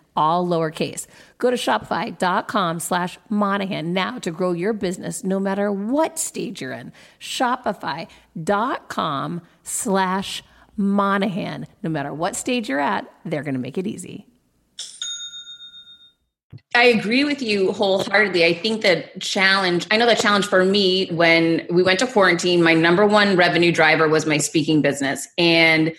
[0.15, 1.07] all lowercase.
[1.37, 6.73] Go to shopify.com slash Monahan now to grow your business no matter what stage you're
[6.73, 6.91] in.
[7.19, 8.11] Shopify.com
[9.63, 10.43] slash
[10.77, 11.67] Monahan.
[11.83, 14.27] No matter what stage you're at, they're going to make it easy.
[16.75, 18.43] I agree with you wholeheartedly.
[18.45, 22.61] I think the challenge, I know the challenge for me when we went to quarantine,
[22.61, 25.27] my number one revenue driver was my speaking business.
[25.37, 25.93] And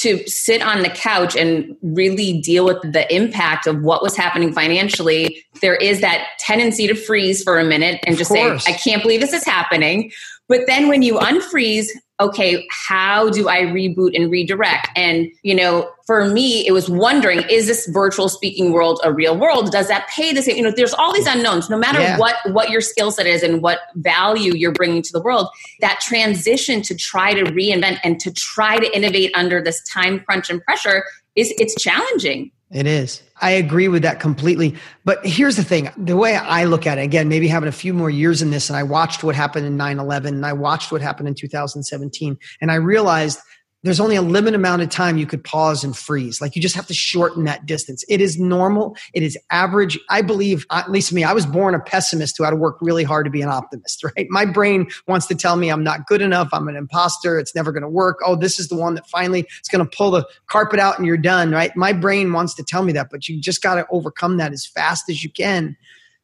[0.00, 4.52] to sit on the couch and really deal with the impact of what was happening
[4.52, 9.02] financially, there is that tendency to freeze for a minute and just say, I can't
[9.02, 10.12] believe this is happening.
[10.48, 11.88] But then when you unfreeze,
[12.20, 14.88] okay, how do I reboot and redirect?
[14.96, 19.36] And, you know, for me, it was wondering, is this virtual speaking world a real
[19.36, 19.70] world?
[19.70, 20.56] Does that pay the same?
[20.56, 22.18] You know, there's all these unknowns, no matter yeah.
[22.18, 25.48] what, what your skill set is and what value you're bringing to the world,
[25.80, 30.50] that transition to try to reinvent and to try to innovate under this time crunch
[30.50, 31.04] and pressure
[31.36, 32.50] is, it's challenging.
[32.70, 33.22] It is.
[33.40, 34.76] I agree with that completely.
[35.04, 37.94] But here's the thing the way I look at it, again, maybe having a few
[37.94, 40.92] more years in this, and I watched what happened in 9 11, and I watched
[40.92, 43.38] what happened in 2017, and I realized
[43.84, 46.40] there's only a limited amount of time you could pause and freeze.
[46.40, 48.04] Like you just have to shorten that distance.
[48.08, 48.96] It is normal.
[49.14, 49.98] It is average.
[50.10, 53.04] I believe, at least me, I was born a pessimist who had to work really
[53.04, 54.26] hard to be an optimist, right?
[54.30, 56.48] My brain wants to tell me I'm not good enough.
[56.52, 57.38] I'm an imposter.
[57.38, 58.18] It's never going to work.
[58.24, 61.06] Oh, this is the one that finally is going to pull the carpet out and
[61.06, 61.74] you're done, right?
[61.76, 64.66] My brain wants to tell me that, but you just got to overcome that as
[64.66, 65.76] fast as you can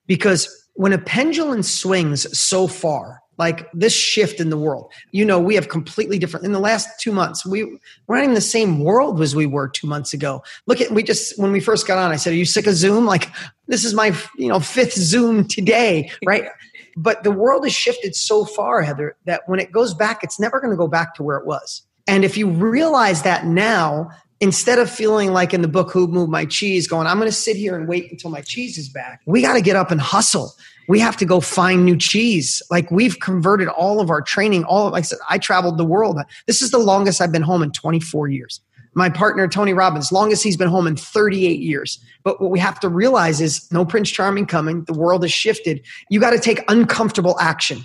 [0.06, 4.92] because when a pendulum swings so far, like this shift in the world.
[5.12, 7.44] You know, we have completely different in the last two months.
[7.44, 7.64] We
[8.06, 10.42] we're not in the same world as we were two months ago.
[10.66, 12.74] Look at we just when we first got on, I said, Are you sick of
[12.74, 13.06] Zoom?
[13.06, 13.30] Like
[13.66, 16.44] this is my you know fifth Zoom today, right?
[16.96, 20.60] but the world has shifted so far, Heather, that when it goes back, it's never
[20.60, 21.82] going to go back to where it was.
[22.06, 26.30] And if you realize that now, instead of feeling like in the book Who Moved
[26.30, 29.20] My Cheese, going, I'm going to sit here and wait until my cheese is back,
[29.26, 30.54] we got to get up and hustle
[30.88, 32.62] we have to go find new cheese.
[32.70, 34.64] Like we've converted all of our training.
[34.64, 36.18] All of, like I said, I traveled the world.
[36.46, 38.60] This is the longest I've been home in 24 years.
[38.96, 41.98] My partner, Tony Robbins, longest he's been home in 38 years.
[42.22, 44.84] But what we have to realize is no Prince Charming coming.
[44.84, 45.84] The world has shifted.
[46.10, 47.84] You got to take uncomfortable action.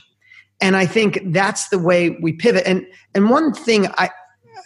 [0.61, 2.63] And I think that's the way we pivot.
[2.67, 2.85] And,
[3.15, 4.11] and one thing I,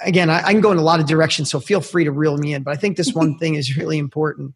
[0.03, 2.37] again, I, I can go in a lot of directions, so feel free to reel
[2.37, 4.53] me in, but I think this one thing is really important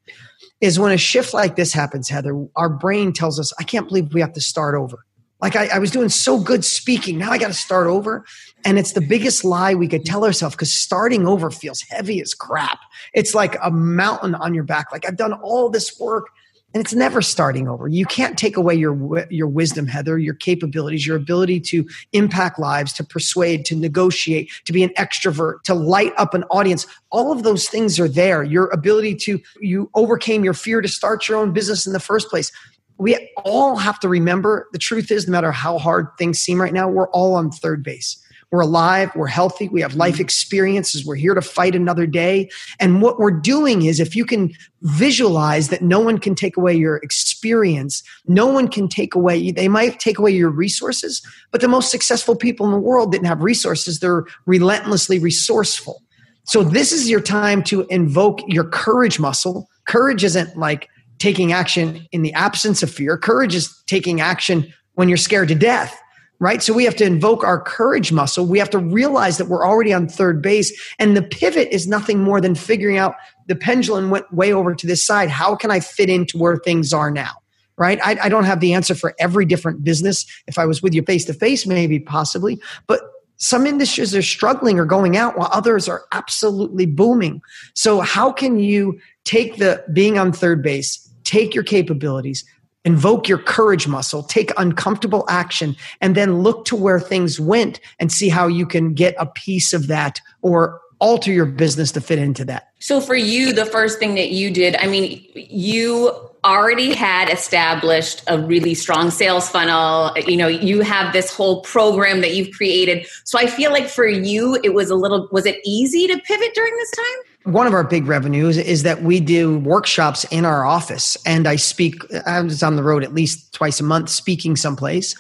[0.62, 4.14] is when a shift like this happens, Heather, our brain tells us, I can't believe
[4.14, 5.06] we have to start over.
[5.40, 7.20] Like I, I was doing so good speaking.
[7.20, 8.26] Now I got to start over.
[8.66, 12.34] And it's the biggest lie we could tell ourselves because starting over feels heavy as
[12.34, 12.80] crap.
[13.14, 14.92] It's like a mountain on your back.
[14.92, 16.30] Like I've done all this work
[16.74, 17.88] and it's never starting over.
[17.88, 22.94] You can't take away your your wisdom, Heather, your capabilities, your ability to impact lives,
[22.94, 26.86] to persuade, to negotiate, to be an extrovert, to light up an audience.
[27.10, 28.44] All of those things are there.
[28.44, 32.30] Your ability to you overcame your fear to start your own business in the first
[32.30, 32.52] place.
[33.00, 36.74] We all have to remember the truth is no matter how hard things seem right
[36.74, 39.12] now, we're all on third base We're alive.
[39.14, 39.68] We're healthy.
[39.68, 40.22] We have life mm-hmm.
[40.22, 41.06] experiences.
[41.06, 42.50] We're here to fight another day.
[42.80, 46.74] And what we're doing is if you can visualize that no one can take away
[46.74, 51.22] your experience, no one can take away, they might take away your resources,
[51.52, 54.00] but the most successful people in the world didn't have resources.
[54.00, 56.02] They're relentlessly resourceful.
[56.46, 59.68] So this is your time to invoke your courage muscle.
[59.88, 60.88] Courage isn't like
[61.20, 63.18] taking action in the absence of fear.
[63.18, 66.00] Courage is taking action when you're scared to death
[66.40, 66.62] right?
[66.62, 68.46] So we have to invoke our courage muscle.
[68.46, 70.72] We have to realize that we're already on third base.
[71.00, 73.16] And the pivot is nothing more than figuring out
[73.48, 75.30] the pendulum went way over to this side.
[75.30, 77.32] How can I fit into where things are now?
[77.78, 78.00] Right?
[78.04, 80.26] I, I don't have the answer for every different business.
[80.48, 83.02] If I was with you face to face, maybe possibly, but
[83.38, 87.40] some industries are struggling or going out while others are absolutely booming.
[87.76, 92.44] So how can you take the being on third base, take your capabilities,
[92.88, 98.14] invoke your courage muscle, take uncomfortable action, and then look to where things went and
[98.14, 102.18] see how you can get a piece of that or alter your business to fit
[102.18, 102.70] into that.
[102.80, 106.12] So, for you, the first thing that you did, I mean, you
[106.46, 110.14] already had established a really strong sales funnel.
[110.26, 113.06] You know, you have this whole program that you've created.
[113.26, 116.54] So, I feel like for you, it was a little, was it easy to pivot
[116.54, 117.20] during this time?
[117.48, 121.16] One of our big revenues is that we do workshops in our office.
[121.26, 121.96] And i speak
[122.26, 125.16] i was on the road at least twice a month speaking someplace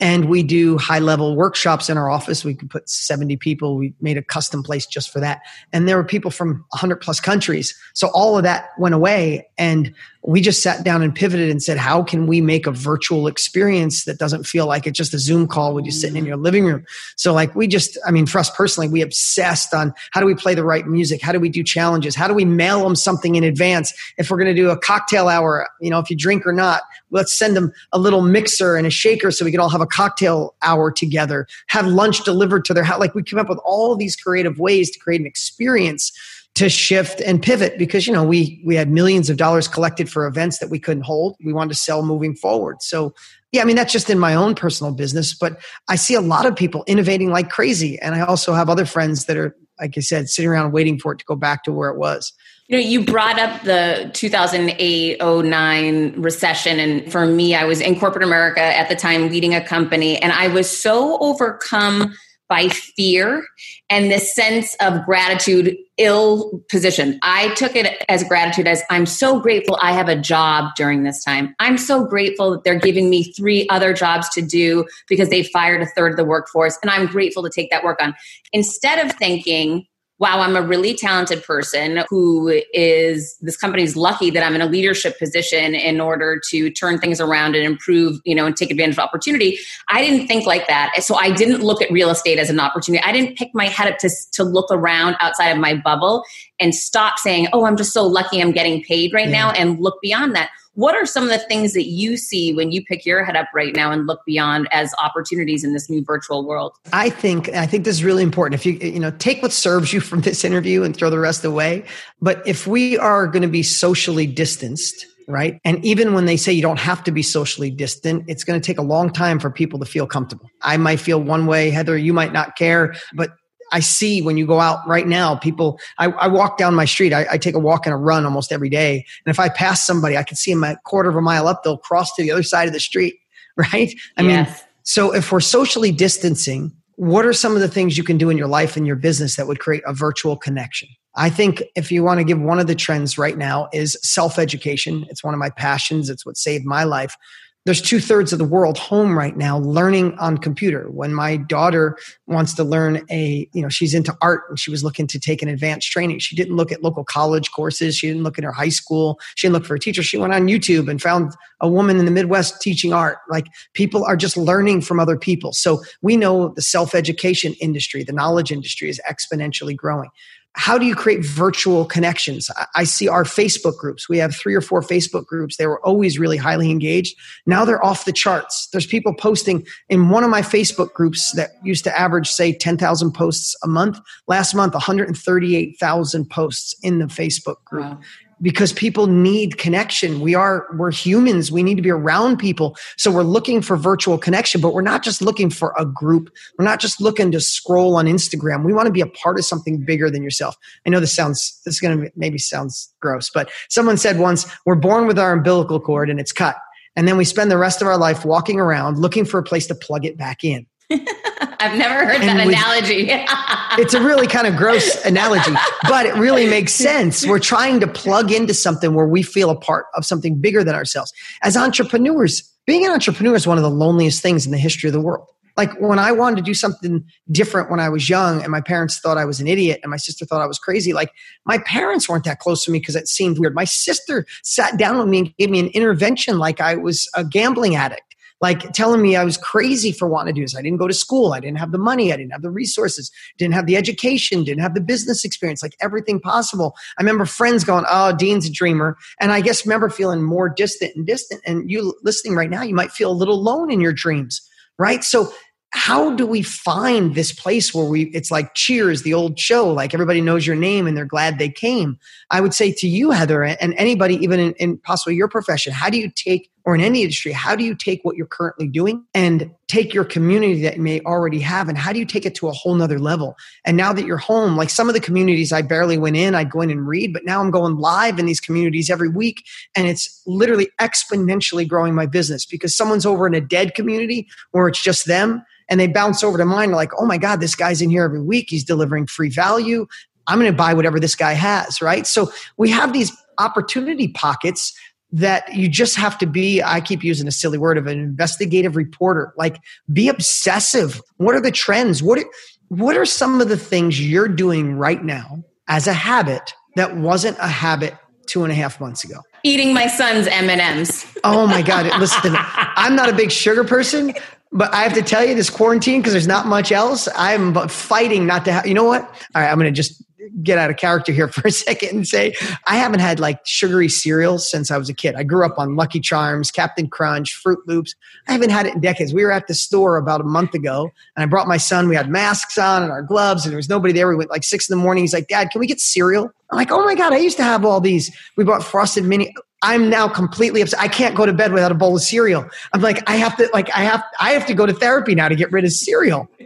[0.00, 2.44] and we do high level workshops in our office.
[2.44, 3.76] We could put 70 people.
[3.76, 5.40] We made a custom place just for that.
[5.72, 7.78] And there were people from 100 plus countries.
[7.94, 11.78] So all of that went away and we just sat down and pivoted and said
[11.78, 15.48] how can we make a virtual experience that doesn't feel like it's just a zoom
[15.48, 16.28] call with you sitting in mm.
[16.28, 16.84] your living room?
[17.16, 20.34] So like we just i mean for us personally we obsessed on how do we
[20.34, 21.20] play the right music?
[21.22, 22.14] How do we do challenges?
[22.14, 23.92] How do we mail them something in advance?
[24.16, 26.82] If we're going to do a cocktail hour you know if you drink or not
[27.10, 29.86] let's send them a little mixer and a shaker so we can all have a
[29.86, 33.94] cocktail hour together have lunch delivered to their house like we came up with all
[33.96, 36.12] these creative ways to create an experience
[36.54, 40.26] to shift and pivot because you know we we had millions of dollars collected for
[40.26, 41.36] events that we couldn't hold.
[41.42, 42.82] We wanted to sell moving forward.
[42.82, 43.14] So
[43.52, 46.46] yeah i mean that's just in my own personal business but i see a lot
[46.46, 47.98] of people innovating like crazy.
[48.00, 51.12] And i also have other friends that are like i said sitting around waiting for
[51.12, 52.32] it to go back to where it was
[52.68, 56.78] you know, you brought up the 2008 09 recession.
[56.78, 60.32] And for me, I was in corporate America at the time leading a company, and
[60.32, 62.14] I was so overcome
[62.52, 63.46] by fear
[63.88, 67.18] and this sense of gratitude ill position.
[67.22, 71.24] I took it as gratitude as I'm so grateful I have a job during this
[71.24, 71.54] time.
[71.60, 75.80] I'm so grateful that they're giving me three other jobs to do because they fired
[75.80, 78.14] a third of the workforce and I'm grateful to take that work on.
[78.52, 79.86] Instead of thinking,
[80.22, 84.66] wow, I'm a really talented person who is this company's lucky that I'm in a
[84.66, 88.94] leadership position in order to turn things around and improve, you know, and take advantage
[88.94, 89.58] of opportunity.
[89.88, 90.92] I didn't think like that.
[91.00, 93.02] So I didn't look at real estate as an opportunity.
[93.02, 96.22] I didn't pick my head up to, to look around outside of my bubble
[96.60, 99.32] and stop saying, oh, I'm just so lucky I'm getting paid right yeah.
[99.32, 100.50] now and look beyond that.
[100.74, 103.48] What are some of the things that you see when you pick your head up
[103.54, 106.72] right now and look beyond as opportunities in this new virtual world?
[106.92, 108.58] I think I think this is really important.
[108.58, 111.44] If you you know take what serves you from this interview and throw the rest
[111.44, 111.84] away,
[112.20, 115.60] but if we are going to be socially distanced, right?
[115.64, 118.64] And even when they say you don't have to be socially distant, it's going to
[118.64, 120.48] take a long time for people to feel comfortable.
[120.62, 123.30] I might feel one way, Heather, you might not care, but
[123.72, 127.12] I see when you go out right now, people, I, I walk down my street.
[127.12, 129.04] I, I, take a walk and a run almost every day.
[129.24, 131.64] And if I pass somebody, I can see them a quarter of a mile up,
[131.64, 133.16] they'll cross to the other side of the street,
[133.56, 133.92] right?
[134.16, 134.48] I yes.
[134.48, 138.30] mean, so if we're socially distancing, what are some of the things you can do
[138.30, 140.88] in your life and your business that would create a virtual connection?
[141.14, 144.38] I think if you want to give one of the trends right now is self
[144.38, 145.06] education.
[145.10, 146.08] It's one of my passions.
[146.08, 147.16] It's what saved my life
[147.64, 150.90] there's two thirds of the world home right now learning on computer.
[150.90, 151.96] When my daughter
[152.26, 155.42] wants to learn a, you know, she's into art and she was looking to take
[155.42, 156.18] an advanced training.
[156.18, 157.96] She didn't look at local college courses.
[157.96, 159.20] She didn't look at her high school.
[159.36, 160.02] She didn't look for a teacher.
[160.02, 163.18] She went on YouTube and found a woman in the Midwest teaching art.
[163.30, 165.52] Like people are just learning from other people.
[165.52, 170.10] So we know the self education industry, the knowledge industry is exponentially growing
[170.54, 172.50] how do you create virtual connections?
[172.74, 174.08] I see our Facebook groups.
[174.08, 175.56] We have three or four Facebook groups.
[175.56, 177.16] They were always really highly engaged.
[177.46, 178.68] Now they're off the charts.
[178.70, 183.12] There's people posting in one of my Facebook groups that used to average, say, 10,000
[183.12, 183.98] posts a month.
[184.28, 187.84] Last month, 138,000 posts in the Facebook group.
[187.84, 188.00] Wow
[188.42, 190.20] because people need connection.
[190.20, 191.50] We are, we're humans.
[191.50, 192.76] We need to be around people.
[192.96, 196.30] So we're looking for virtual connection, but we're not just looking for a group.
[196.58, 198.64] We're not just looking to scroll on Instagram.
[198.64, 200.56] We want to be a part of something bigger than yourself.
[200.86, 204.46] I know this sounds, this is going to maybe sounds gross, but someone said once,
[204.66, 206.56] we're born with our umbilical cord and it's cut.
[206.96, 209.66] And then we spend the rest of our life walking around looking for a place
[209.68, 210.66] to plug it back in.
[211.60, 213.06] I've never heard and that with, analogy.
[213.82, 215.52] it's a really kind of gross analogy,
[215.88, 217.26] but it really makes sense.
[217.26, 220.74] We're trying to plug into something where we feel a part of something bigger than
[220.74, 221.12] ourselves.
[221.42, 224.92] As entrepreneurs, being an entrepreneur is one of the loneliest things in the history of
[224.92, 225.28] the world.
[225.56, 228.98] Like when I wanted to do something different when I was young and my parents
[229.00, 231.12] thought I was an idiot and my sister thought I was crazy, like
[231.44, 233.54] my parents weren't that close to me because it seemed weird.
[233.54, 237.24] My sister sat down with me and gave me an intervention like I was a
[237.24, 238.11] gambling addict
[238.42, 240.56] like telling me I was crazy for wanting to do this.
[240.56, 241.32] I didn't go to school.
[241.32, 242.12] I didn't have the money.
[242.12, 245.76] I didn't have the resources, didn't have the education, didn't have the business experience, like
[245.80, 246.74] everything possible.
[246.98, 248.98] I remember friends going, Oh, Dean's a dreamer.
[249.20, 251.40] And I guess remember feeling more distant and distant.
[251.46, 254.42] And you listening right now, you might feel a little alone in your dreams,
[254.76, 255.04] right?
[255.04, 255.32] So
[255.74, 259.94] how do we find this place where we it's like cheers the old show like
[259.94, 261.98] everybody knows your name and they're glad they came
[262.30, 265.88] i would say to you heather and anybody even in, in, possibly your profession how
[265.88, 269.04] do you take or in any industry how do you take what you're currently doing
[269.14, 272.34] and take your community that you may already have and how do you take it
[272.34, 275.52] to a whole nother level and now that you're home like some of the communities
[275.52, 278.26] i barely went in i'd go in and read but now i'm going live in
[278.26, 279.44] these communities every week
[279.74, 284.68] and it's literally exponentially growing my business because someone's over in a dead community where
[284.68, 285.42] it's just them
[285.72, 288.20] and they bounce over to mine like, oh my God, this guy's in here every
[288.20, 288.48] week.
[288.50, 289.86] He's delivering free value.
[290.26, 292.06] I'm going to buy whatever this guy has, right?
[292.06, 294.78] So we have these opportunity pockets
[295.12, 298.76] that you just have to be i keep using a silly word of an investigative
[298.76, 299.60] reporter like
[299.92, 301.00] be obsessive.
[301.16, 302.02] What are the trends?
[302.02, 302.24] What are,
[302.68, 307.36] what are some of the things you're doing right now as a habit that wasn't
[307.38, 307.94] a habit
[308.26, 309.20] two and a half months ago?
[309.44, 314.14] Eating my son's m&ms oh my god listen i'm not a big sugar person
[314.54, 318.26] but I have to tell you, this quarantine, because there's not much else, I'm fighting
[318.26, 319.02] not to have, you know what?
[319.02, 320.04] All right, I'm going to just
[320.42, 322.34] get out of character here for a second and say
[322.66, 325.14] I haven't had like sugary cereals since I was a kid.
[325.14, 327.94] I grew up on Lucky Charms, Captain Crunch, Froot Loops.
[328.28, 329.12] I haven't had it in decades.
[329.12, 331.88] We were at the store about a month ago and I brought my son.
[331.88, 334.08] We had masks on and our gloves and there was nobody there.
[334.08, 335.04] We went like six in the morning.
[335.04, 336.30] He's like, Dad, can we get cereal?
[336.50, 338.14] I'm like, oh my God, I used to have all these.
[338.36, 339.34] We bought frosted mini.
[339.62, 340.80] I'm now completely upset.
[340.80, 342.48] I can't go to bed without a bowl of cereal.
[342.72, 345.28] I'm like, I have to, like, I have, I have to go to therapy now
[345.28, 346.28] to get rid of cereal.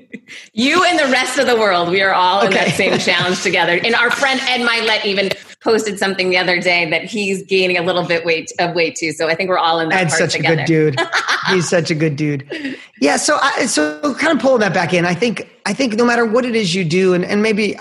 [0.55, 2.47] You and the rest of the world, we are all okay.
[2.47, 3.79] in that same challenge together.
[3.85, 5.29] And our friend Ed Mylett even
[5.62, 9.12] posted something the other day that he's gaining a little bit weight of weight too.
[9.12, 10.05] So I think we're all in that.
[10.05, 10.55] Ed's such together.
[10.55, 11.01] a good dude.
[11.49, 12.79] he's such a good dude.
[13.01, 13.19] Yeah.
[13.19, 15.05] So, I, so kind of pulling that back in.
[15.05, 17.77] I think, I think no matter what it is you do, and and maybe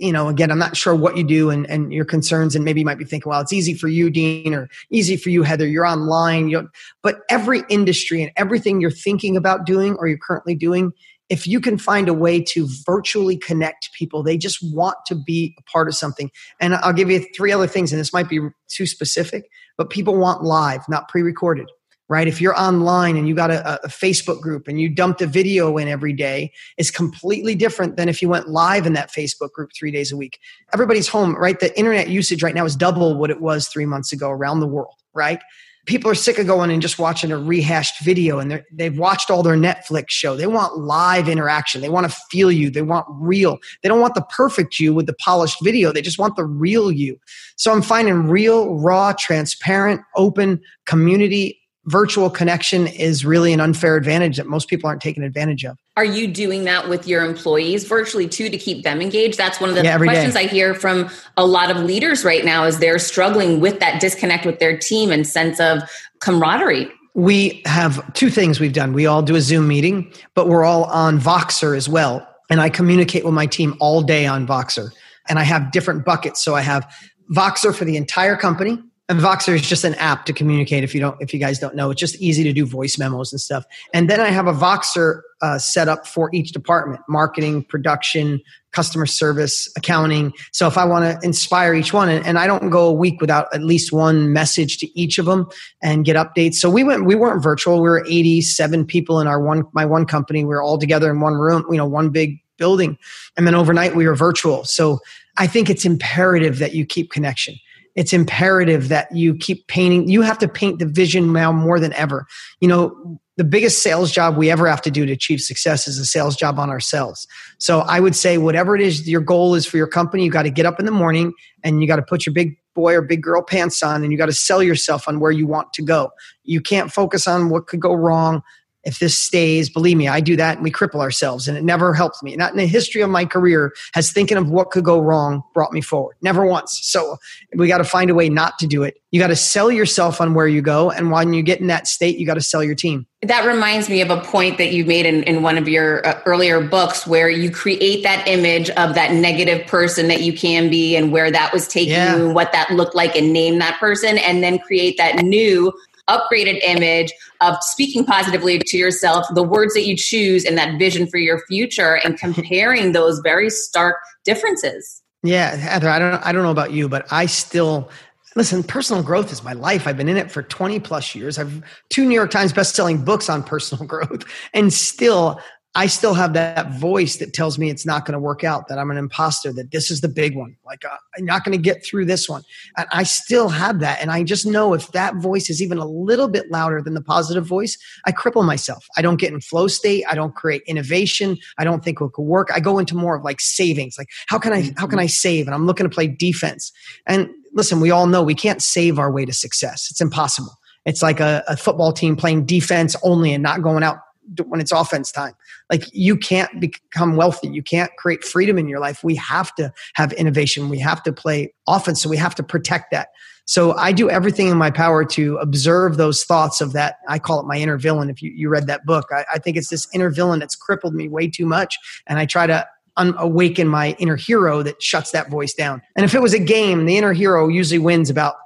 [0.00, 2.80] you know, again, I'm not sure what you do and, and your concerns, and maybe
[2.80, 5.66] you might be thinking, well, it's easy for you, Dean, or easy for you, Heather.
[5.66, 6.48] You're online.
[6.48, 6.68] You
[7.02, 10.92] but every industry and everything you're thinking about doing or you're currently doing,
[11.28, 15.54] if you can find a way to virtually connect people, they just want to be
[15.58, 16.30] a part of something.
[16.60, 20.16] And I'll give you three other things, and this might be too specific, but people
[20.16, 21.68] want live, not pre recorded
[22.10, 22.26] right?
[22.26, 25.76] If you're online and you got a, a, Facebook group and you dumped a video
[25.78, 29.70] in every day, it's completely different than if you went live in that Facebook group
[29.78, 30.40] three days a week.
[30.74, 31.60] Everybody's home, right?
[31.60, 34.66] The internet usage right now is double what it was three months ago around the
[34.66, 35.40] world, right?
[35.86, 39.44] People are sick of going and just watching a rehashed video and they've watched all
[39.44, 40.34] their Netflix show.
[40.34, 41.80] They want live interaction.
[41.80, 42.70] They want to feel you.
[42.70, 43.58] They want real.
[43.82, 45.92] They don't want the perfect you with the polished video.
[45.92, 47.20] They just want the real you.
[47.54, 54.36] So I'm finding real, raw, transparent, open community virtual connection is really an unfair advantage
[54.36, 55.78] that most people aren't taking advantage of.
[55.96, 59.38] Are you doing that with your employees virtually too to keep them engaged?
[59.38, 60.40] That's one of the yeah, questions day.
[60.40, 64.44] I hear from a lot of leaders right now is they're struggling with that disconnect
[64.44, 65.82] with their team and sense of
[66.20, 66.90] camaraderie.
[67.14, 68.92] We have two things we've done.
[68.92, 72.26] We all do a Zoom meeting, but we're all on Voxer as well.
[72.50, 74.90] And I communicate with my team all day on Voxer.
[75.28, 76.42] And I have different buckets.
[76.42, 76.92] So I have
[77.32, 78.78] Voxer for the entire company
[79.10, 80.84] and Voxer is just an app to communicate.
[80.84, 83.32] If you don't, if you guys don't know, it's just easy to do voice memos
[83.32, 83.64] and stuff.
[83.92, 88.40] And then I have a Voxer uh, set up for each department: marketing, production,
[88.70, 90.32] customer service, accounting.
[90.52, 93.20] So if I want to inspire each one, and, and, I don't go a week
[93.20, 95.48] without at least one message to each of them
[95.82, 96.54] and get updates.
[96.54, 97.82] So we went, we weren't virtual.
[97.82, 100.44] We were 87 people in our one, my one company.
[100.44, 102.96] We were all together in one room, you know, one big building.
[103.36, 104.64] And then overnight we were virtual.
[104.64, 105.00] So
[105.36, 107.56] I think it's imperative that you keep connection
[107.94, 111.92] it's imperative that you keep painting you have to paint the vision now more than
[111.94, 112.26] ever.
[112.60, 115.98] You know the biggest sales job we ever have to do to achieve success is
[115.98, 117.26] a sales job on ourselves.
[117.58, 120.42] So i would say whatever it is your goal is for your company you got
[120.42, 121.32] to get up in the morning
[121.62, 124.18] and you got to put your big boy or big girl pants on and you
[124.18, 126.10] got to sell yourself on where you want to go.
[126.44, 128.42] You can't focus on what could go wrong
[128.84, 131.92] if this stays, believe me, I do that and we cripple ourselves and it never
[131.92, 132.34] helps me.
[132.36, 135.72] Not in the history of my career has thinking of what could go wrong brought
[135.72, 136.16] me forward.
[136.22, 136.80] Never once.
[136.82, 137.18] So
[137.54, 138.96] we got to find a way not to do it.
[139.10, 140.90] You got to sell yourself on where you go.
[140.90, 143.06] And when you get in that state, you got to sell your team.
[143.22, 146.22] That reminds me of a point that you made in, in one of your uh,
[146.24, 150.96] earlier books where you create that image of that negative person that you can be
[150.96, 152.16] and where that was taking yeah.
[152.16, 155.70] you, what that looked like, and name that person, and then create that new
[156.10, 161.06] upgraded image of speaking positively to yourself, the words that you choose, and that vision
[161.06, 165.02] for your future, and comparing those very stark differences.
[165.22, 167.90] Yeah, Heather, I don't I don't know about you, but I still
[168.36, 169.86] listen, personal growth is my life.
[169.86, 171.38] I've been in it for 20 plus years.
[171.38, 174.24] I've two New York Times best-selling books on personal growth.
[174.54, 175.40] And still
[175.76, 178.78] I still have that voice that tells me it's not going to work out, that
[178.78, 180.56] I'm an imposter, that this is the big one.
[180.66, 182.42] Like, uh, I'm not going to get through this one.
[182.76, 184.02] And I still have that.
[184.02, 187.00] And I just know if that voice is even a little bit louder than the
[187.00, 188.84] positive voice, I cripple myself.
[188.96, 190.04] I don't get in flow state.
[190.10, 191.38] I don't create innovation.
[191.56, 192.48] I don't think it could work.
[192.52, 193.94] I go into more of like savings.
[193.96, 195.46] Like, how can I, how can I save?
[195.46, 196.72] And I'm looking to play defense.
[197.06, 199.86] And listen, we all know we can't save our way to success.
[199.88, 200.56] It's impossible.
[200.84, 203.98] It's like a, a football team playing defense only and not going out
[204.46, 205.34] when it's offense time.
[205.70, 207.48] Like you can't become wealthy.
[207.48, 209.02] You can't create freedom in your life.
[209.02, 210.68] We have to have innovation.
[210.68, 212.02] We have to play offense.
[212.02, 213.08] So we have to protect that.
[213.46, 216.96] So I do everything in my power to observe those thoughts of that.
[217.08, 218.08] I call it my inner villain.
[218.08, 220.94] If you, you read that book, I, I think it's this inner villain that's crippled
[220.94, 221.76] me way too much.
[222.06, 222.64] And I try to
[222.96, 225.82] un- awaken my inner hero that shuts that voice down.
[225.96, 228.36] And if it was a game, the inner hero usually wins about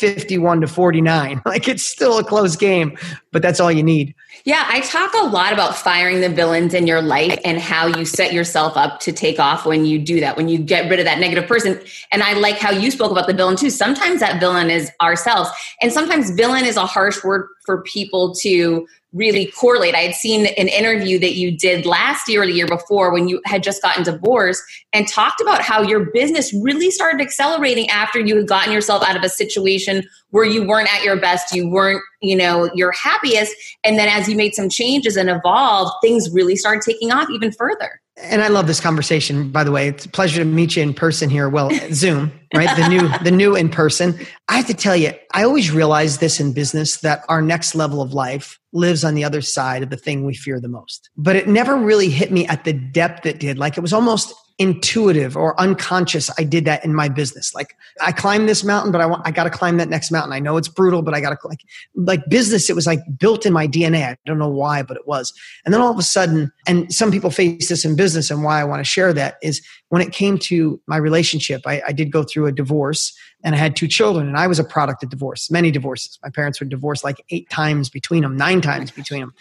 [0.00, 1.42] 51 to 49.
[1.50, 2.96] Like it's still a close game,
[3.32, 4.14] but that's all you need.
[4.44, 8.04] Yeah, I talk a lot about firing the villains in your life and how you
[8.04, 11.06] set yourself up to take off when you do that, when you get rid of
[11.06, 11.80] that negative person.
[12.12, 13.68] And I like how you spoke about the villain too.
[13.68, 15.50] Sometimes that villain is ourselves,
[15.82, 19.94] and sometimes villain is a harsh word for people to really correlate.
[19.94, 23.28] I had seen an interview that you did last year or the year before when
[23.28, 28.20] you had just gotten divorced and talked about how your business really started accelerating after
[28.20, 31.68] you had gotten yourself out of a situation where you weren't at your best, you
[31.68, 33.52] weren't, you know, your happiest.
[33.82, 37.50] And then as you made some changes and evolved, things really started taking off even
[37.50, 38.00] further.
[38.22, 39.88] And I love this conversation, by the way.
[39.88, 41.48] It's a pleasure to meet you in person here.
[41.48, 42.74] Well, Zoom, right?
[42.76, 44.18] The new, the new in person.
[44.48, 48.02] I have to tell you, I always realize this in business that our next level
[48.02, 51.10] of life lives on the other side of the thing we fear the most.
[51.16, 53.58] But it never really hit me at the depth it did.
[53.58, 57.54] Like it was almost intuitive or unconscious i did that in my business.
[57.54, 60.34] Like i climbed this mountain but i want i got to climb that next mountain.
[60.34, 63.46] I know it's brutal but i got to like like business it was like built
[63.46, 65.32] in my dna i don't know why but it was.
[65.64, 68.60] And then all of a sudden and some people face this in business and why
[68.60, 72.12] i want to share that is when it came to my relationship I, I did
[72.12, 75.08] go through a divorce and i had two children and i was a product of
[75.08, 76.18] divorce many divorces.
[76.22, 79.32] My parents were divorced like eight times between them nine times between them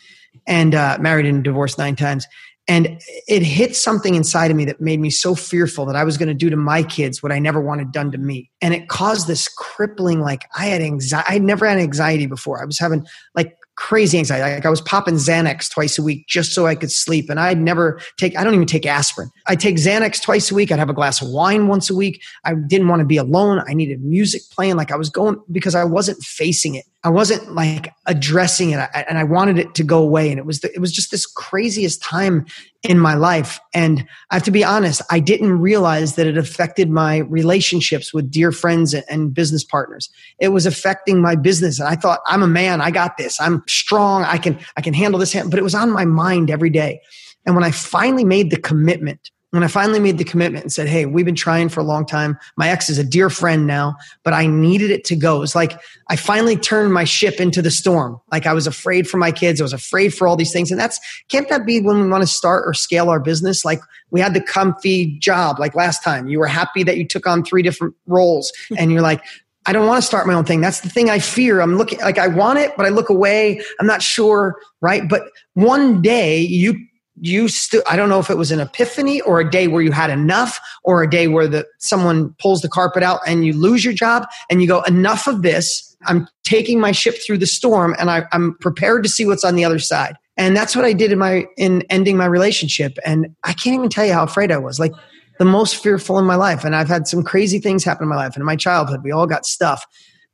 [0.47, 2.25] and uh, married and divorced nine times
[2.69, 6.17] and it hit something inside of me that made me so fearful that I was
[6.17, 8.51] going to do to my kids what I never wanted done to me.
[8.61, 11.25] And it caused this crippling, like I had anxiety.
[11.27, 12.61] I never had anxiety before.
[12.61, 14.55] I was having like crazy anxiety.
[14.55, 17.27] Like I was popping Xanax twice a week just so I could sleep.
[17.29, 19.31] And I'd never take, I don't even take aspirin.
[19.47, 20.71] I take Xanax twice a week.
[20.71, 22.21] I'd have a glass of wine once a week.
[22.45, 23.63] I didn't want to be alone.
[23.67, 24.75] I needed music playing.
[24.75, 26.85] Like I was going because I wasn't facing it.
[27.03, 28.89] I wasn't like addressing it.
[28.93, 30.29] and I wanted it to go away.
[30.29, 32.45] And it was, the, it was just this craziest time
[32.83, 33.57] in my life.
[33.73, 38.29] And I have to be honest, I didn't realize that it affected my relationships with
[38.29, 40.09] dear friends and business partners.
[40.39, 41.79] It was affecting my business.
[41.79, 42.81] And I thought, I'm a man.
[42.81, 43.39] I got this.
[43.39, 44.23] I'm strong.
[44.25, 45.33] I can, I can handle this.
[45.33, 46.99] But it was on my mind every day.
[47.45, 50.87] And when I finally made the commitment when I finally made the commitment and said,
[50.87, 52.37] Hey, we've been trying for a long time.
[52.55, 55.41] My ex is a dear friend now, but I needed it to go.
[55.41, 55.79] It's like
[56.09, 58.19] I finally turned my ship into the storm.
[58.31, 59.59] Like I was afraid for my kids.
[59.59, 60.71] I was afraid for all these things.
[60.71, 63.65] And that's, can't that be when we want to start or scale our business?
[63.65, 63.81] Like
[64.11, 66.27] we had the comfy job like last time.
[66.27, 69.23] You were happy that you took on three different roles and you're like,
[69.65, 70.61] I don't want to start my own thing.
[70.61, 71.59] That's the thing I fear.
[71.59, 73.61] I'm looking like I want it, but I look away.
[73.79, 75.07] I'm not sure, right?
[75.07, 75.23] But
[75.53, 76.75] one day you
[77.21, 79.91] you still i don't know if it was an epiphany or a day where you
[79.91, 83.83] had enough or a day where the someone pulls the carpet out and you lose
[83.83, 85.85] your job and you go enough of this.
[86.05, 89.55] I'm taking my ship through the storm and I, i'm prepared to see what's on
[89.55, 90.15] the other side.
[90.37, 92.97] And that's what i did in my in ending my relationship.
[93.05, 94.93] And i can't even tell you how afraid i was like
[95.39, 96.63] the most fearful in my life.
[96.63, 98.35] And i've had some crazy things happen in my life.
[98.35, 99.85] And in my childhood we all got stuff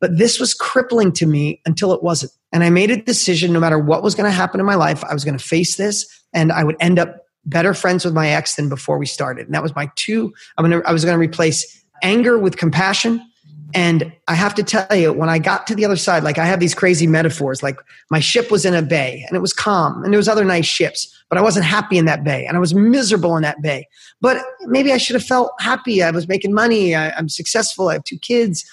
[0.01, 3.59] but this was crippling to me until it wasn't and i made a decision no
[3.59, 6.05] matter what was going to happen in my life i was going to face this
[6.35, 9.45] and I would end up better friends with my ex than before we started.
[9.45, 10.33] And that was my two.
[10.57, 13.21] I'm gonna I was gonna replace anger with compassion
[13.73, 16.45] And I have to tell you, when I got to the other side, like I
[16.45, 17.77] have these crazy metaphors, like
[18.09, 20.65] my ship was in a bay and it was calm and there was other nice
[20.65, 23.87] ships, but I wasn't happy in that bay and I was miserable in that bay.
[24.21, 26.01] But maybe I should have felt happy.
[26.01, 26.95] I was making money.
[26.95, 27.89] I, I'm successful.
[27.89, 28.65] I have two kids.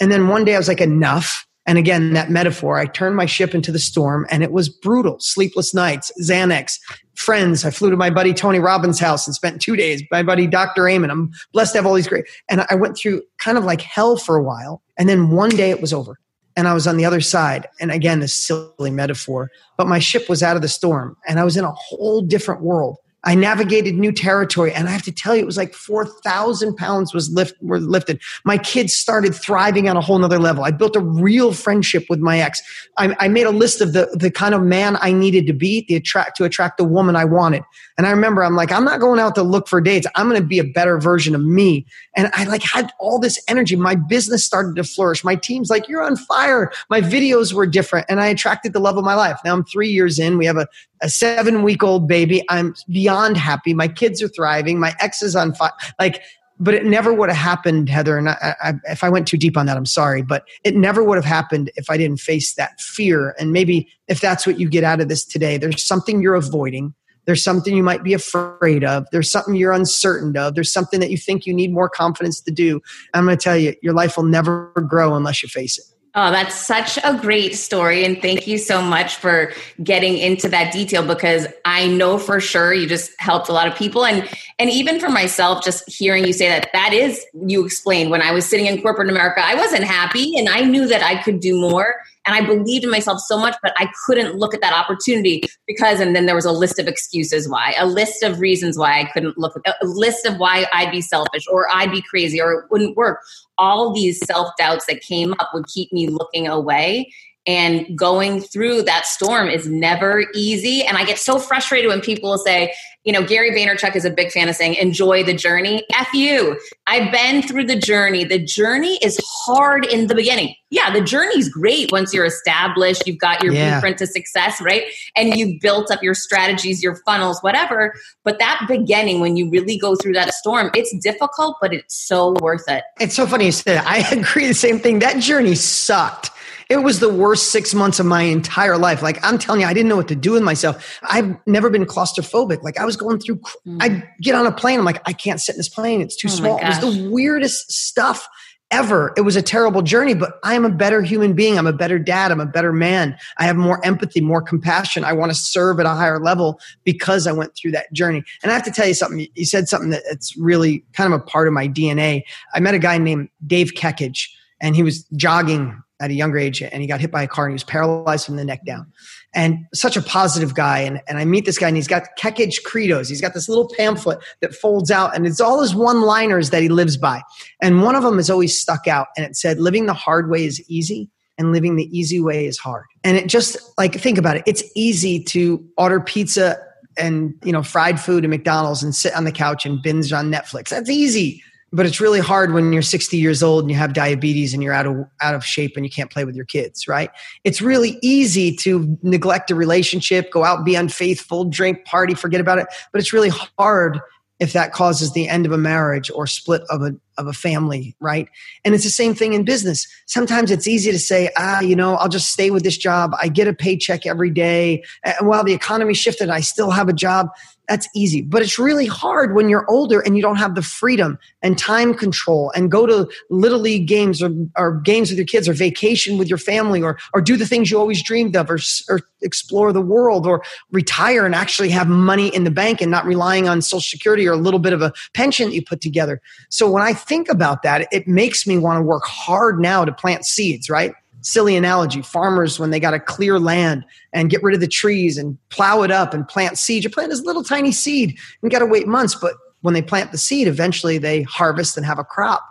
[0.00, 1.46] And then one day I was like, enough.
[1.66, 5.18] And again, that metaphor, I turned my ship into the storm and it was brutal.
[5.20, 6.78] Sleepless nights, Xanax,
[7.14, 7.64] friends.
[7.64, 10.02] I flew to my buddy Tony Robbins' house and spent two days.
[10.10, 10.88] My buddy Dr.
[10.88, 11.10] Amen.
[11.10, 12.24] I'm blessed to have all these great.
[12.48, 14.82] And I went through kind of like hell for a while.
[14.98, 16.18] And then one day it was over.
[16.56, 17.68] And I was on the other side.
[17.78, 21.44] And again, this silly metaphor, but my ship was out of the storm and I
[21.44, 22.96] was in a whole different world.
[23.24, 26.76] I navigated new territory, and I have to tell you, it was like four thousand
[26.76, 28.20] pounds was lift were lifted.
[28.44, 30.64] My kids started thriving on a whole nother level.
[30.64, 32.62] I built a real friendship with my ex.
[32.96, 35.82] I, I made a list of the the kind of man I needed to be
[35.84, 37.62] to attract to attract the woman I wanted.
[37.98, 40.06] And I remember I'm like, I'm not going out to look for dates.
[40.14, 41.84] I'm going to be a better version of me.
[42.16, 43.76] And I like had all this energy.
[43.76, 45.22] My business started to flourish.
[45.24, 46.72] My team's like, you're on fire.
[46.88, 49.38] My videos were different, and I attracted the love of my life.
[49.44, 50.38] Now I'm three years in.
[50.38, 50.66] We have a
[51.02, 52.44] a seven week old baby.
[52.48, 53.74] I'm beyond happy.
[53.74, 54.78] My kids are thriving.
[54.78, 55.72] My ex is on fire.
[55.98, 56.22] Like,
[56.60, 58.18] but it never would have happened, Heather.
[58.18, 61.02] And I, I, if I went too deep on that, I'm sorry, but it never
[61.02, 63.34] would have happened if I didn't face that fear.
[63.38, 66.94] And maybe if that's what you get out of this today, there's something you're avoiding.
[67.24, 69.06] There's something you might be afraid of.
[69.10, 70.54] There's something you're uncertain of.
[70.54, 72.80] There's something that you think you need more confidence to do.
[73.14, 75.84] I'm going to tell you, your life will never grow unless you face it.
[76.16, 78.04] Oh, that's such a great story.
[78.04, 79.52] And thank you so much for
[79.84, 83.76] getting into that detail because I know for sure you just helped a lot of
[83.76, 84.04] people.
[84.04, 88.22] And, and even for myself, just hearing you say that, that is, you explained when
[88.22, 91.38] I was sitting in corporate America, I wasn't happy and I knew that I could
[91.38, 92.02] do more.
[92.30, 95.98] And I believed in myself so much, but I couldn't look at that opportunity because,
[95.98, 99.04] and then there was a list of excuses why, a list of reasons why I
[99.06, 102.70] couldn't look, a list of why I'd be selfish or I'd be crazy or it
[102.70, 103.18] wouldn't work.
[103.58, 107.12] All these self doubts that came up would keep me looking away.
[107.50, 110.84] And going through that storm is never easy.
[110.84, 112.72] And I get so frustrated when people say,
[113.02, 115.84] you know, Gary Vaynerchuk is a big fan of saying, enjoy the journey.
[115.98, 116.60] F you.
[116.86, 118.22] I've been through the journey.
[118.22, 120.54] The journey is hard in the beginning.
[120.70, 123.72] Yeah, the journey's great once you're established, you've got your yeah.
[123.72, 124.84] blueprint to success, right?
[125.16, 127.94] And you've built up your strategies, your funnels, whatever.
[128.22, 132.36] But that beginning, when you really go through that storm, it's difficult, but it's so
[132.40, 132.84] worth it.
[133.00, 135.00] It's so funny you said I agree the same thing.
[135.00, 136.30] That journey sucked
[136.70, 139.02] it was the worst six months of my entire life.
[139.02, 141.00] Like I'm telling you, I didn't know what to do with myself.
[141.02, 142.62] I've never been claustrophobic.
[142.62, 143.78] Like I was going through, mm.
[143.80, 144.78] I get on a plane.
[144.78, 146.00] I'm like, I can't sit in this plane.
[146.00, 146.58] It's too oh small.
[146.58, 148.26] It was the weirdest stuff
[148.70, 149.12] ever.
[149.16, 151.58] It was a terrible journey, but I am a better human being.
[151.58, 152.30] I'm a better dad.
[152.30, 153.18] I'm a better man.
[153.38, 155.04] I have more empathy, more compassion.
[155.04, 158.22] I want to serve at a higher level because I went through that journey.
[158.44, 159.26] And I have to tell you something.
[159.34, 162.22] You said something that's really kind of a part of my DNA.
[162.54, 164.28] I met a guy named Dave Kekich
[164.60, 167.44] and he was jogging at a younger age and he got hit by a car
[167.44, 168.90] and he was paralyzed from the neck down.
[169.34, 170.80] And such a positive guy.
[170.80, 173.08] And, and I meet this guy and he's got Kekich credos.
[173.08, 176.62] He's got this little pamphlet that folds out and it's all his one liners that
[176.62, 177.22] he lives by.
[177.60, 180.44] And one of them has always stuck out and it said, living the hard way
[180.44, 182.86] is easy and living the easy way is hard.
[183.04, 184.42] And it just like, think about it.
[184.46, 186.58] It's easy to order pizza
[186.98, 190.30] and, you know, fried food at McDonald's and sit on the couch and binge on
[190.30, 190.70] Netflix.
[190.70, 191.42] That's easy
[191.72, 194.72] but it's really hard when you're 60 years old and you have diabetes and you're
[194.72, 197.10] out of out of shape and you can't play with your kids right?
[197.44, 202.58] It's really easy to neglect a relationship go out be unfaithful drink party forget about
[202.58, 202.66] it.
[202.92, 204.00] But it's really hard
[204.38, 207.94] if that causes the end of a marriage or split of a of a family
[208.00, 208.28] right?
[208.64, 209.86] And it's the same thing in business.
[210.06, 213.12] Sometimes it's easy to say ah you know i'll just stay with this job.
[213.20, 214.82] I get a paycheck every day.
[215.04, 217.28] And while the economy shifted i still have a job
[217.70, 218.20] that's easy.
[218.20, 221.94] But it's really hard when you're older and you don't have the freedom and time
[221.94, 226.18] control and go to little league games or, or games with your kids or vacation
[226.18, 228.58] with your family or, or do the things you always dreamed of or,
[228.88, 230.42] or explore the world or
[230.72, 234.32] retire and actually have money in the bank and not relying on social security or
[234.32, 236.20] a little bit of a pension that you put together.
[236.48, 239.92] So when I think about that, it makes me want to work hard now to
[239.92, 240.92] plant seeds, right?
[241.22, 242.02] Silly analogy.
[242.02, 245.82] Farmers when they got to clear land and get rid of the trees and plow
[245.82, 248.86] it up and plant seed you plant this little tiny seed and got to wait
[248.86, 252.46] months but when they plant the seed eventually they harvest and have a crop.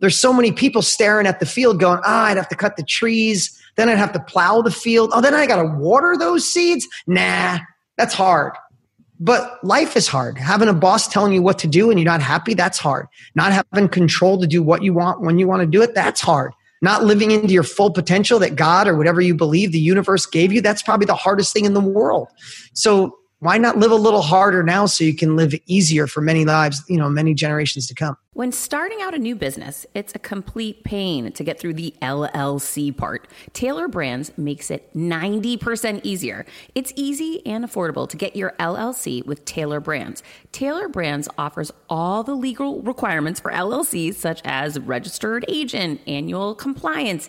[0.00, 2.82] There's so many people staring at the field going ah i'd have to cut the
[2.82, 3.58] trees.
[3.76, 5.10] Then i'd have to plow the field.
[5.12, 6.86] Oh then i got to water those seeds?
[7.06, 7.58] Nah
[7.96, 8.52] that's hard.
[9.20, 10.36] But life is hard.
[10.36, 13.06] Having a boss telling you what to do and you're not happy, that's hard.
[13.36, 16.20] Not having control to do what you want when you want to do it, that's
[16.20, 16.52] hard
[16.82, 20.52] not living into your full potential that God or whatever you believe the universe gave
[20.52, 22.28] you, that's probably the hardest thing in the world.
[22.74, 26.44] So why not live a little harder now so you can live easier for many
[26.44, 28.16] lives, you know, many generations to come?
[28.34, 32.96] When starting out a new business, it's a complete pain to get through the LLC
[32.96, 33.26] part.
[33.52, 36.46] Tailor Brands makes it 90% easier.
[36.76, 40.22] It's easy and affordable to get your LLC with Tailor Brands.
[40.52, 47.28] Tailor Brands offers all the legal requirements for LLCs, such as registered agent, annual compliance,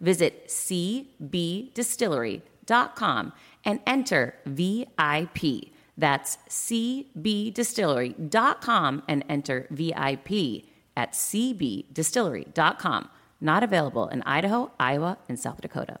[0.00, 3.32] Visit cbdistillery.com
[3.64, 5.70] and enter VIP.
[5.98, 10.64] That's cbdistillery.com and enter VIP
[10.96, 13.08] at cbdistillery.com.
[13.40, 16.00] Not available in Idaho, Iowa, and South Dakota.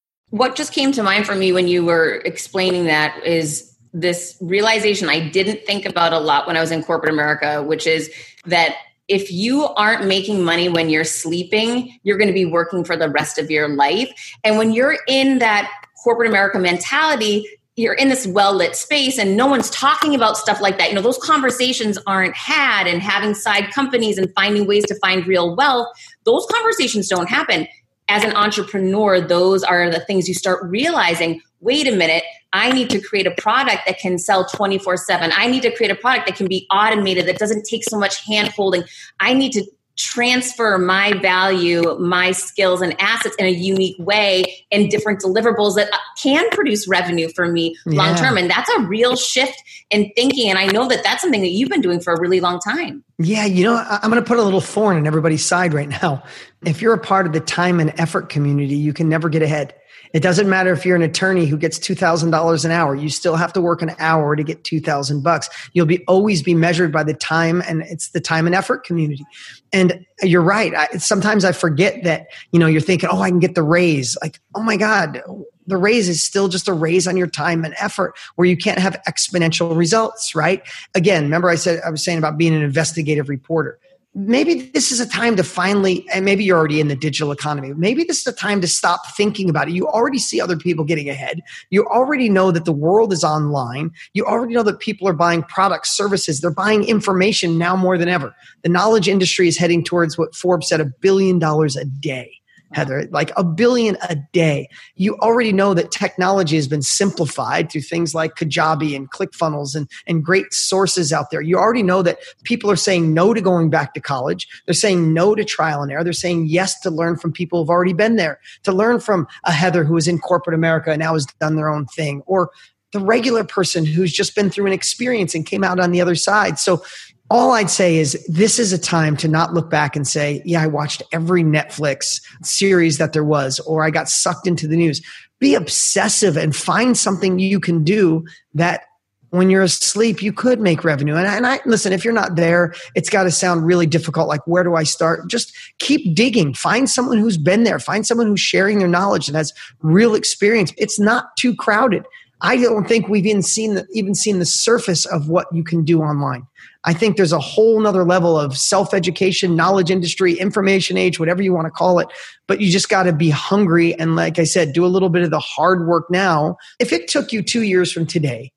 [0.31, 5.09] what just came to mind for me when you were explaining that is this realization
[5.09, 8.09] I didn't think about a lot when I was in corporate America, which is
[8.45, 8.75] that
[9.09, 13.09] if you aren't making money when you're sleeping, you're going to be working for the
[13.09, 14.09] rest of your life.
[14.45, 15.69] And when you're in that
[16.01, 20.61] corporate America mentality, you're in this well lit space and no one's talking about stuff
[20.61, 20.89] like that.
[20.89, 25.27] You know, those conversations aren't had and having side companies and finding ways to find
[25.27, 25.87] real wealth,
[26.23, 27.67] those conversations don't happen
[28.11, 32.89] as an entrepreneur, those are the things you start realizing wait a minute, I need
[32.89, 35.31] to create a product that can sell 24 7.
[35.33, 38.25] I need to create a product that can be automated, that doesn't take so much
[38.25, 38.83] hand holding.
[39.19, 39.65] I need to
[40.01, 45.93] transfer my value, my skills, and assets in a unique way in different deliverables that
[45.93, 48.37] uh, can produce revenue for me long term.
[48.37, 50.49] And that's a real shift in thinking.
[50.49, 53.03] And I know that that's something that you've been doing for a really long time.
[53.19, 56.23] Yeah, you know, I'm going to put a little thorn in everybody's side right now.
[56.65, 59.75] If you're a part of the time and effort community, you can never get ahead.
[60.13, 62.95] It doesn't matter if you're an attorney who gets $2,000 an hour.
[62.95, 65.49] You still have to work an hour to get 2000 bucks.
[65.73, 69.25] You'll be always be measured by the time and it's the time and effort community.
[69.71, 70.73] And you're right.
[70.75, 74.17] I, sometimes I forget that, you know, you're thinking, oh, I can get the raise.
[74.21, 75.21] Like, oh my God,
[75.67, 78.79] the raise is still just a raise on your time and effort where you can't
[78.79, 80.61] have exponential results, right?
[80.95, 83.79] Again, remember I said, I was saying about being an investigative reporter
[84.13, 87.73] maybe this is a time to finally and maybe you're already in the digital economy
[87.77, 89.73] maybe this is a time to stop thinking about it.
[89.73, 91.41] You already see other people getting ahead.
[91.69, 93.91] You already know that the world is online.
[94.13, 96.41] You already know that people are buying products services.
[96.41, 98.35] They're buying information now more than ever.
[98.63, 102.40] The knowledge industry is heading towards what forbes said a billion dollars a day
[102.71, 102.79] Mm-hmm.
[102.79, 104.69] Heather, like a billion a day.
[104.95, 109.89] You already know that technology has been simplified through things like Kajabi and ClickFunnels and,
[110.07, 111.41] and great sources out there.
[111.41, 114.47] You already know that people are saying no to going back to college.
[114.65, 116.03] They're saying no to trial and error.
[116.03, 119.51] They're saying yes to learn from people who've already been there, to learn from a
[119.51, 122.51] Heather who is in corporate America and now has done their own thing, or
[122.93, 126.15] the regular person who's just been through an experience and came out on the other
[126.15, 126.59] side.
[126.59, 126.83] So
[127.31, 130.61] all I'd say is this is a time to not look back and say, yeah,
[130.61, 135.01] I watched every Netflix series that there was, or I got sucked into the news.
[135.39, 138.81] Be obsessive and find something you can do that
[139.29, 141.15] when you're asleep, you could make revenue.
[141.15, 144.27] And I, and I listen, if you're not there, it's got to sound really difficult.
[144.27, 145.29] Like, where do I start?
[145.29, 146.53] Just keep digging.
[146.53, 147.79] Find someone who's been there.
[147.79, 150.73] Find someone who's sharing their knowledge and has real experience.
[150.77, 152.03] It's not too crowded.
[152.41, 155.83] I don't think we've even seen the, even seen the surface of what you can
[155.83, 156.47] do online.
[156.83, 161.43] I think there's a whole nother level of self education, knowledge industry, information age, whatever
[161.43, 162.07] you want to call it.
[162.47, 163.93] But you just got to be hungry.
[163.95, 166.57] And like I said, do a little bit of the hard work now.
[166.79, 168.51] If it took you two years from today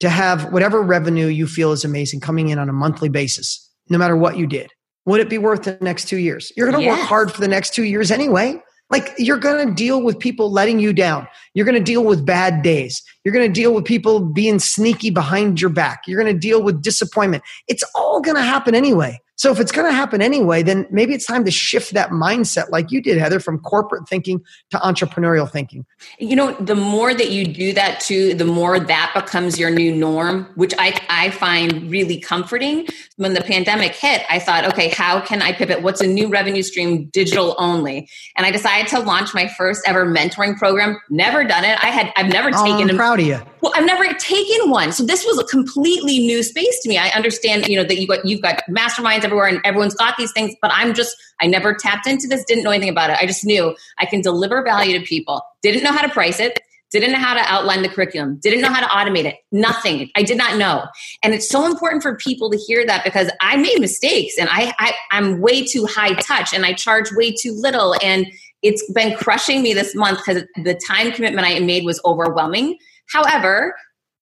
[0.00, 3.98] to have whatever revenue you feel is amazing coming in on a monthly basis, no
[3.98, 4.72] matter what you did,
[5.06, 6.52] would it be worth the next two years?
[6.56, 6.98] You're going to yes.
[6.98, 8.60] work hard for the next two years anyway.
[8.90, 11.28] Like you're going to deal with people letting you down.
[11.54, 13.02] You're going to deal with bad days.
[13.24, 16.02] You're going to deal with people being sneaky behind your back.
[16.06, 17.42] You're going to deal with disappointment.
[17.66, 19.20] It's all going to happen anyway.
[19.38, 22.70] So if it's going to happen anyway, then maybe it's time to shift that mindset
[22.70, 25.86] like you did, Heather, from corporate thinking to entrepreneurial thinking.
[26.18, 29.94] You know, the more that you do that too, the more that becomes your new
[29.94, 32.88] norm, which I, I find really comforting.
[33.14, 35.82] When the pandemic hit, I thought, okay, how can I pivot?
[35.82, 38.10] What's a new revenue stream digital only?
[38.36, 40.98] And I decided to launch my first ever mentoring program.
[41.10, 41.78] Never done it.
[41.80, 43.40] I had, I've never taken I'm proud of you.
[43.60, 44.92] Well, I've never taken one.
[44.92, 46.98] So this was a completely new space to me.
[46.98, 50.32] I understand, you know, that you got, you've got masterminds everywhere and everyone's got these
[50.32, 53.18] things, but I'm just, I never tapped into this, didn't know anything about it.
[53.20, 56.60] I just knew I can deliver value to people, didn't know how to price it,
[56.90, 60.10] didn't know how to outline the curriculum, didn't know how to automate it, nothing.
[60.16, 60.86] I did not know.
[61.22, 64.72] And it's so important for people to hear that because I made mistakes and I,
[64.78, 67.94] I I'm way too high touch and I charge way too little.
[68.02, 68.26] And
[68.62, 72.78] it's been crushing me this month because the time commitment I made was overwhelming.
[73.10, 73.74] However,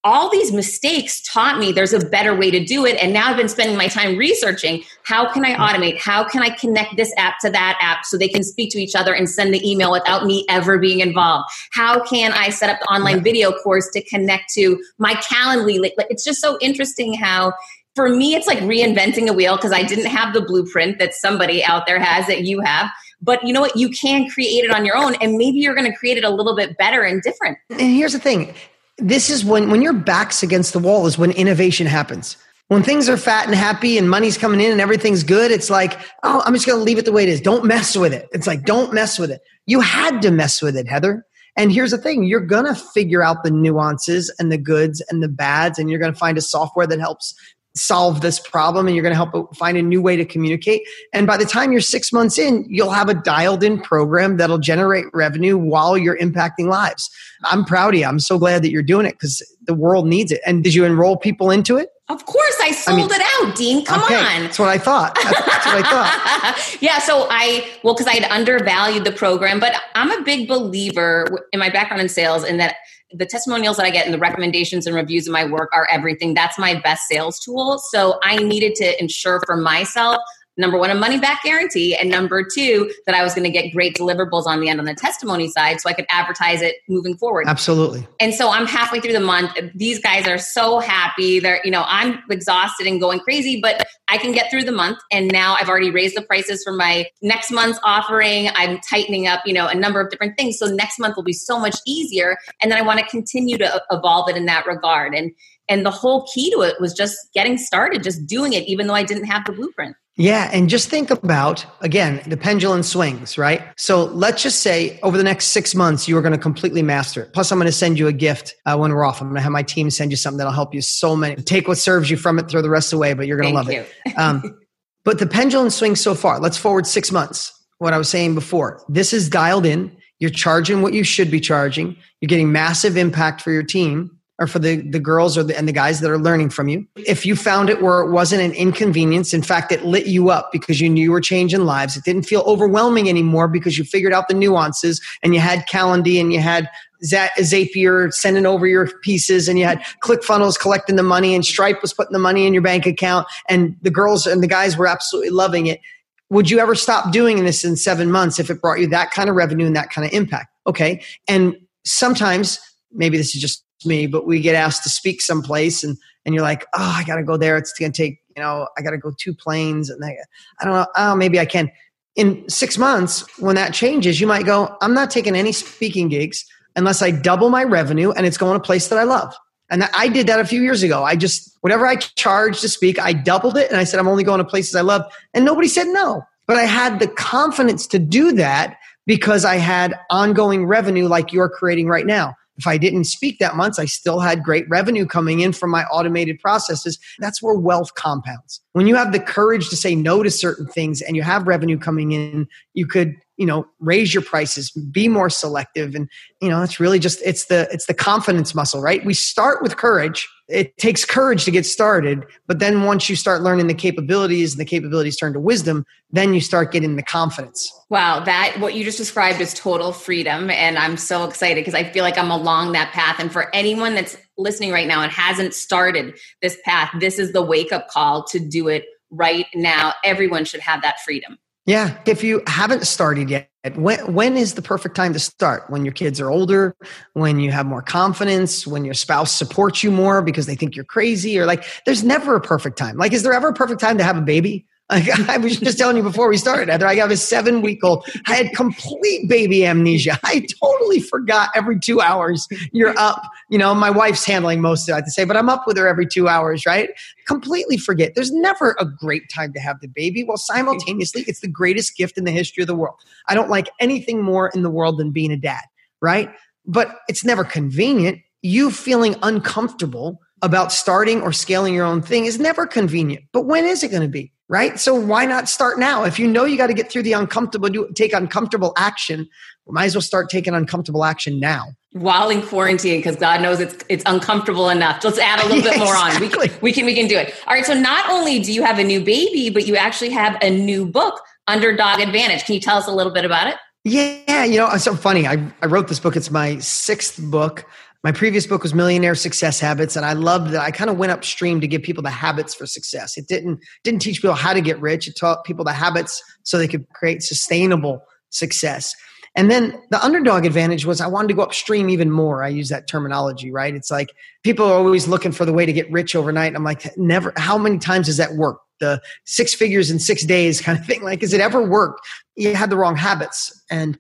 [0.07, 3.37] all these mistakes taught me there's a better way to do it and now i've
[3.37, 5.99] been spending my time researching how can i automate?
[5.99, 8.95] How can i connect this app to that app so they can speak to each
[8.95, 11.51] other and send the email without me ever being involved?
[11.73, 16.25] How can i set up the online video course to connect to my calendly it's
[16.25, 17.53] just so interesting how
[17.97, 21.65] for me it's like reinventing a wheel because i didn't have the blueprint that somebody
[21.65, 22.91] out there has that you have
[23.23, 23.75] but you know what?
[23.77, 26.29] You can create it on your own and maybe you're going to create it a
[26.29, 27.57] little bit better and different.
[27.71, 28.55] And here's the thing
[28.99, 32.37] this is when when your back's against the wall is when innovation happens.
[32.69, 36.01] When things are fat and happy and money's coming in and everything's good it's like
[36.25, 37.41] oh i'm just going to leave it the way it is.
[37.41, 38.29] Don't mess with it.
[38.33, 39.41] It's like don't mess with it.
[39.67, 41.25] You had to mess with it heather.
[41.59, 42.25] And here's the thing.
[42.25, 45.99] You're going to figure out the nuances and the goods and the bads and you're
[45.99, 47.35] going to find a software that helps
[47.77, 50.83] solve this problem and you're going to help find a new way to communicate.
[51.13, 54.59] And by the time you're six months in, you'll have a dialed in program that'll
[54.59, 57.11] generate revenue while you're impacting lives.
[57.45, 58.07] I'm proud of you.
[58.07, 60.41] I'm so glad that you're doing it because the world needs it.
[60.47, 61.91] And did you enroll people into it?
[62.09, 63.85] Of course, I sold I mean, it out, Dean.
[63.85, 64.43] Come okay, on.
[64.45, 65.17] That's what I thought.
[65.17, 66.77] That's, that's what I thought.
[66.81, 66.99] yeah.
[67.01, 71.59] So I, well, because I had undervalued the program, but I'm a big believer in
[71.59, 72.77] my background in sales in that
[73.13, 76.35] the testimonials that I get and the recommendations and reviews of my work are everything.
[76.35, 77.79] That's my best sales tool.
[77.91, 80.19] So I needed to ensure for myself
[80.57, 83.73] number one, a money back guarantee, and number two, that I was going to get
[83.73, 87.17] great deliverables on the end on the testimony side so I could advertise it moving
[87.17, 87.47] forward.
[87.47, 88.07] Absolutely.
[88.21, 89.53] And so I'm halfway through the month.
[89.75, 91.41] These guys are so happy.
[91.41, 94.99] They're, you know, I'm exhausted and going crazy, but I can get through the month.
[95.11, 98.49] And now I've already raised the prices for my next month's offering.
[98.55, 100.59] I'm tightening up, you know, a number of different things.
[100.59, 102.37] So next month will be so much easier.
[102.63, 105.15] And then I want to continue to evolve it in that regard.
[105.15, 105.33] And
[105.69, 108.95] and the whole key to it was just getting started, just doing it, even though
[108.95, 109.97] I didn't have the blueprint.
[110.17, 110.49] Yeah.
[110.51, 113.63] And just think about, again, the pendulum swings, right?
[113.77, 117.23] So let's just say over the next six months, you are going to completely master
[117.23, 117.35] it.
[117.35, 119.21] Plus, I'm going to send you a gift uh, when we're off.
[119.21, 121.37] I'm going to have my team send you something that'll help you so many.
[121.43, 123.71] Take what serves you from it, throw the rest away, but you're going to love
[123.71, 123.81] you.
[123.81, 123.93] it.
[124.17, 124.59] Um,
[125.05, 126.41] but the pendulum swings so far.
[126.41, 127.53] Let's forward six months.
[127.79, 129.95] What I was saying before, this is dialed in.
[130.19, 131.97] You're charging what you should be charging.
[132.21, 135.67] You're getting massive impact for your team or for the, the girls or the, and
[135.67, 136.87] the guys that are learning from you.
[136.97, 140.53] If you found it where it wasn't an inconvenience, in fact, it lit you up
[140.53, 141.97] because you knew you were changing lives.
[141.97, 146.21] It didn't feel overwhelming anymore because you figured out the nuances and you had Calendly
[146.21, 146.69] and you had
[147.03, 151.95] Zapier sending over your pieces and you had ClickFunnels collecting the money and Stripe was
[151.95, 155.31] putting the money in your bank account and the girls and the guys were absolutely
[155.31, 155.81] loving it.
[156.29, 159.31] Would you ever stop doing this in seven months if it brought you that kind
[159.31, 160.49] of revenue and that kind of impact?
[160.67, 161.03] Okay.
[161.29, 162.59] And sometimes
[162.93, 166.43] maybe this is just me, but we get asked to speak someplace and, and you're
[166.43, 167.57] like, oh, I got to go there.
[167.57, 170.17] It's going to take, you know, I got to go two planes and I,
[170.61, 170.87] I don't know.
[170.97, 171.71] Oh, maybe I can.
[172.17, 176.45] In six months, when that changes, you might go, I'm not taking any speaking gigs
[176.75, 179.35] unless I double my revenue and it's going to a place that I love.
[179.69, 181.03] And I did that a few years ago.
[181.03, 184.25] I just, whatever I charged to speak, I doubled it and I said, I'm only
[184.25, 185.03] going to places I love.
[185.35, 186.23] And nobody said no.
[186.47, 188.77] But I had the confidence to do that
[189.07, 192.37] because I had ongoing revenue like you're creating right now.
[192.59, 195.85] If I didn't speak that month, I still had great revenue coming in from my
[195.85, 196.99] automated processes.
[197.19, 198.61] That's where wealth compounds.
[198.73, 201.79] When you have the courage to say no to certain things and you have revenue
[201.79, 205.95] coming in, you could you know raise your prices be more selective.
[205.95, 206.09] And
[206.41, 209.05] you know it's really just it's the it's the confidence muscle right?
[209.05, 210.29] We start with courage.
[210.49, 212.25] It takes courage to get started.
[212.47, 216.33] But then once you start learning the capabilities and the capabilities turn to wisdom then
[216.33, 217.73] you start getting the confidence.
[217.91, 218.21] Wow.
[218.21, 220.51] That what you just described is total freedom.
[220.51, 223.19] And i'm so excited because i feel like i'm along that path.
[223.19, 227.43] And for anyone that's listening right now and hasn't started this path this is the
[227.43, 229.95] wake up call to do it right now.
[230.05, 231.99] Everyone should have that freedom yeah.
[232.07, 235.69] If you haven't started yet, when, when is the perfect time to start?
[235.69, 236.77] When your kids are older,
[237.15, 240.85] when you have more confidence, when your spouse supports you more because they think you're
[240.85, 242.97] crazy, or like, there's never a perfect time.
[242.97, 244.67] Like, is there ever a perfect time to have a baby?
[244.91, 247.83] Like I was just telling you before we started, After I have a seven week
[247.83, 248.09] old.
[248.27, 250.19] I had complete baby amnesia.
[250.25, 253.23] I totally forgot every two hours you're up.
[253.51, 255.67] You know, my wife's handling most of it, I have to say, but I'm up
[255.67, 256.91] with her every two hours, right?
[257.27, 258.15] Completely forget.
[258.15, 260.25] There's never a great time to have the baby.
[260.25, 262.97] Well, simultaneously, it's the greatest gift in the history of the world.
[263.29, 265.63] I don't like anything more in the world than being a dad,
[266.01, 266.31] right?
[266.65, 268.21] But it's never convenient.
[268.43, 273.25] You feeling uncomfortable about starting or scaling your own thing is never convenient.
[273.33, 274.33] But when is it going to be?
[274.49, 274.79] Right?
[274.79, 276.05] So why not start now?
[276.05, 279.29] If you know you got to get through the uncomfortable, do, take uncomfortable action,
[279.67, 281.69] we might as well start taking uncomfortable action now.
[281.93, 285.03] While in quarantine, because God knows it's it's uncomfortable enough.
[285.03, 286.27] Let's add a little yeah, bit more exactly.
[286.27, 286.41] on.
[286.43, 287.35] We can, we can we can do it.
[287.47, 287.65] All right.
[287.65, 290.85] So not only do you have a new baby, but you actually have a new
[290.87, 292.45] book, Underdog Advantage.
[292.45, 293.57] Can you tell us a little bit about it?
[293.89, 295.29] Yeah, you know, it's so funny.
[295.29, 296.17] I, I wrote this book.
[296.17, 297.65] It's my sixth book.
[298.07, 300.61] My previous book was Millionaire Success Habits, and I loved that.
[300.61, 303.19] I kind of went upstream to give people the habits for success.
[303.19, 305.09] It didn't didn't teach people how to get rich.
[305.09, 308.01] It taught people the habits so they could create sustainable
[308.31, 308.95] success.
[309.35, 312.45] And then the underdog advantage was I wanted to go upstream even more.
[312.45, 313.75] I use that terminology, right?
[313.75, 314.11] It's like
[314.45, 316.55] people are always looking for the way to get rich overnight.
[316.55, 318.61] I'm like, never, how many times does that work?
[318.79, 321.03] The six figures in six days kind of thing.
[321.03, 322.07] Like, has it ever worked?
[322.37, 323.51] You had the wrong habits.
[323.69, 323.99] And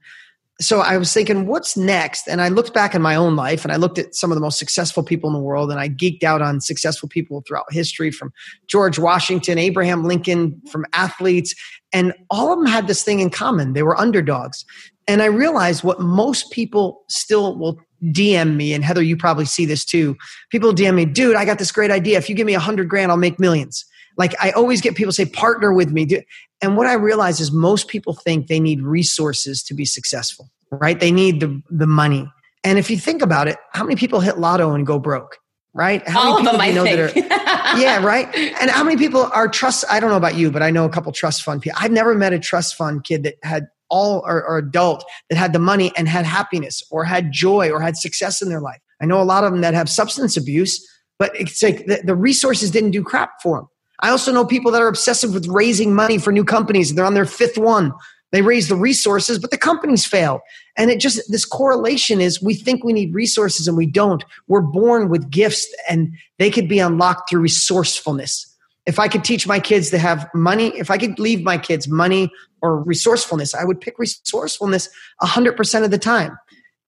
[0.60, 2.26] so I was thinking, what's next?
[2.28, 4.40] And I looked back in my own life and I looked at some of the
[4.40, 8.10] most successful people in the world and I geeked out on successful people throughout history
[8.10, 8.32] from
[8.66, 11.54] George Washington, Abraham Lincoln, from athletes.
[11.92, 13.74] And all of them had this thing in common.
[13.74, 14.64] They were underdogs.
[15.06, 19.64] And I realized what most people still will DM me, and Heather, you probably see
[19.64, 20.16] this too.
[20.50, 22.18] People DM me, dude, I got this great idea.
[22.18, 23.84] If you give me a hundred grand, I'll make millions.
[24.18, 26.22] Like I always get people say, partner with me.
[26.62, 30.98] And what I realize is most people think they need resources to be successful, right?
[30.98, 32.30] They need the, the money.
[32.64, 35.38] And if you think about it, how many people hit lotto and go broke?
[35.74, 36.06] Right?
[36.08, 37.28] How All many people of them, know think.
[37.28, 38.34] that are, yeah, right.
[38.34, 39.84] And how many people are trust?
[39.90, 41.78] I don't know about you, but I know a couple trust fund people.
[41.78, 45.52] I've never met a trust fund kid that had all or, or adult that had
[45.52, 48.80] the money and had happiness or had joy or had success in their life.
[49.00, 50.84] I know a lot of them that have substance abuse,
[51.18, 53.68] but it's like the, the resources didn't do crap for them.
[54.00, 56.94] I also know people that are obsessive with raising money for new companies.
[56.94, 57.92] They're on their fifth one.
[58.32, 60.40] They raise the resources, but the companies fail.
[60.76, 64.24] And it just, this correlation is we think we need resources and we don't.
[64.48, 68.52] We're born with gifts and they could be unlocked through resourcefulness.
[68.84, 71.88] If I could teach my kids to have money, if I could leave my kids
[71.88, 72.30] money
[72.62, 74.88] or resourcefulness, I would pick resourcefulness
[75.22, 76.36] 100% of the time.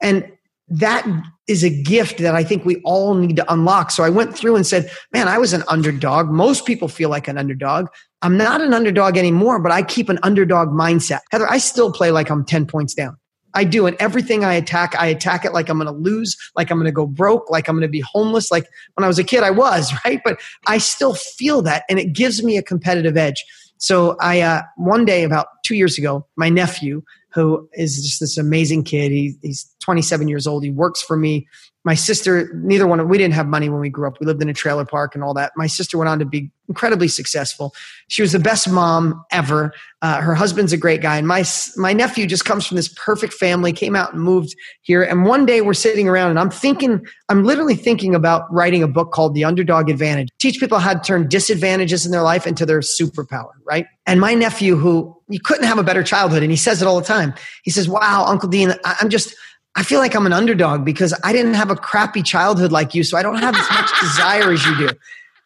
[0.01, 0.31] And
[0.71, 1.07] that
[1.47, 3.91] is a gift that I think we all need to unlock.
[3.91, 6.29] So I went through and said, man, I was an underdog.
[6.29, 7.87] Most people feel like an underdog.
[8.21, 11.21] I'm not an underdog anymore, but I keep an underdog mindset.
[11.31, 13.17] Heather, I still play like I'm 10 points down.
[13.55, 13.87] I do.
[13.87, 16.87] And everything I attack, I attack it like I'm going to lose, like I'm going
[16.87, 18.51] to go broke, like I'm going to be homeless.
[18.51, 20.21] Like when I was a kid, I was, right?
[20.25, 23.43] But I still feel that and it gives me a competitive edge.
[23.79, 27.03] So I, uh, one day about two years ago, my nephew,
[27.33, 29.13] who is just this amazing kid.
[29.13, 30.65] He, he's 27 years old.
[30.65, 31.47] He works for me.
[31.89, 34.21] My sister, neither one of we didn't have money when we grew up.
[34.21, 35.53] We lived in a trailer park and all that.
[35.57, 37.73] My sister went on to be incredibly successful.
[38.09, 39.73] She was the best mom ever.
[40.03, 41.47] Uh, her husband's a great guy, and my
[41.79, 43.73] my nephew just comes from this perfect family.
[43.73, 45.03] Came out and moved here.
[45.03, 48.89] And one day we're sitting around, and I'm thinking, I'm literally thinking about writing a
[48.89, 50.29] book called The Underdog Advantage.
[50.39, 53.87] Teach people how to turn disadvantages in their life into their superpower, right?
[54.05, 57.01] And my nephew, who you couldn't have a better childhood, and he says it all
[57.01, 57.33] the time.
[57.63, 59.35] He says, "Wow, Uncle Dean, I'm just."
[59.79, 63.05] I feel like I'm an underdog because I didn't have a crappy childhood like you,
[63.05, 64.89] so I don't have as much desire as you do.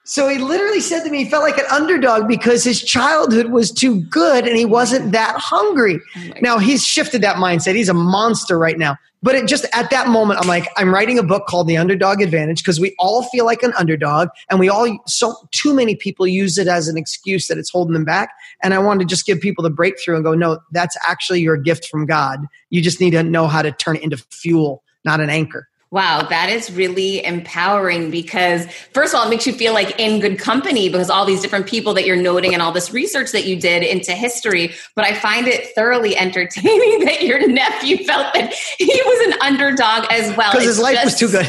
[0.05, 3.71] So he literally said to me, he felt like an underdog because his childhood was
[3.71, 6.01] too good and he wasn't that hungry.
[6.17, 7.77] Oh now he's shifted that mindset.
[7.77, 8.97] He's a monster right now.
[9.25, 12.21] But it just at that moment, I'm like, I'm writing a book called The Underdog
[12.21, 16.27] Advantage because we all feel like an underdog and we all, so too many people
[16.27, 18.31] use it as an excuse that it's holding them back.
[18.65, 21.57] And I wanted to just give people the breakthrough and go, no, that's actually your
[21.57, 22.41] gift from God.
[22.71, 26.22] You just need to know how to turn it into fuel, not an anchor Wow,
[26.30, 28.64] that is really empowering because,
[28.95, 31.66] first of all, it makes you feel like in good company because all these different
[31.66, 34.72] people that you're noting and all this research that you did into history.
[34.97, 40.06] But I find it thoroughly entertaining that your nephew felt that he was an underdog
[40.10, 40.52] as well.
[40.52, 41.44] Because his life was too good.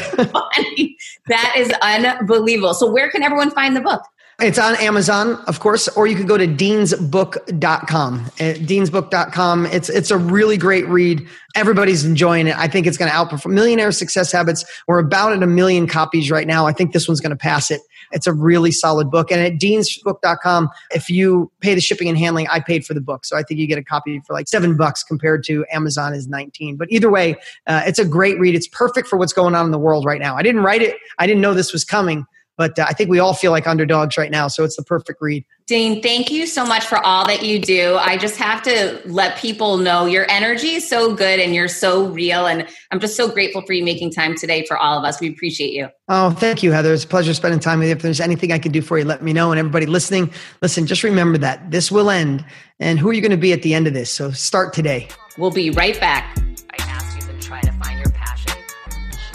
[1.28, 2.74] That is unbelievable.
[2.74, 4.02] So, where can everyone find the book?
[4.40, 8.20] It's on Amazon, of course, or you can go to deansbook.com.
[8.24, 9.66] Uh, deansbook.com.
[9.66, 11.24] It's it's a really great read.
[11.54, 12.56] Everybody's enjoying it.
[12.58, 14.64] I think it's going to outperform Millionaire Success Habits.
[14.88, 16.66] We're about at a million copies right now.
[16.66, 17.80] I think this one's going to pass it.
[18.10, 19.30] It's a really solid book.
[19.30, 23.24] And at deansbook.com, if you pay the shipping and handling, I paid for the book.
[23.24, 26.26] So I think you get a copy for like seven bucks compared to Amazon is
[26.26, 26.76] 19.
[26.76, 27.36] But either way,
[27.68, 28.56] uh, it's a great read.
[28.56, 30.36] It's perfect for what's going on in the world right now.
[30.36, 30.96] I didn't write it.
[31.18, 34.16] I didn't know this was coming but uh, I think we all feel like underdogs
[34.16, 34.48] right now.
[34.48, 35.44] So it's the perfect read.
[35.66, 37.96] Dean, thank you so much for all that you do.
[37.96, 42.06] I just have to let people know your energy is so good and you're so
[42.08, 42.46] real.
[42.46, 45.20] And I'm just so grateful for you making time today for all of us.
[45.20, 45.88] We appreciate you.
[46.08, 46.92] Oh, thank you, Heather.
[46.92, 47.94] It's a pleasure spending time with you.
[47.94, 49.52] If there's anything I can do for you, let me know.
[49.52, 52.44] And everybody listening, listen, just remember that this will end.
[52.78, 54.10] And who are you going to be at the end of this?
[54.10, 55.08] So start today.
[55.38, 56.36] We'll be right back.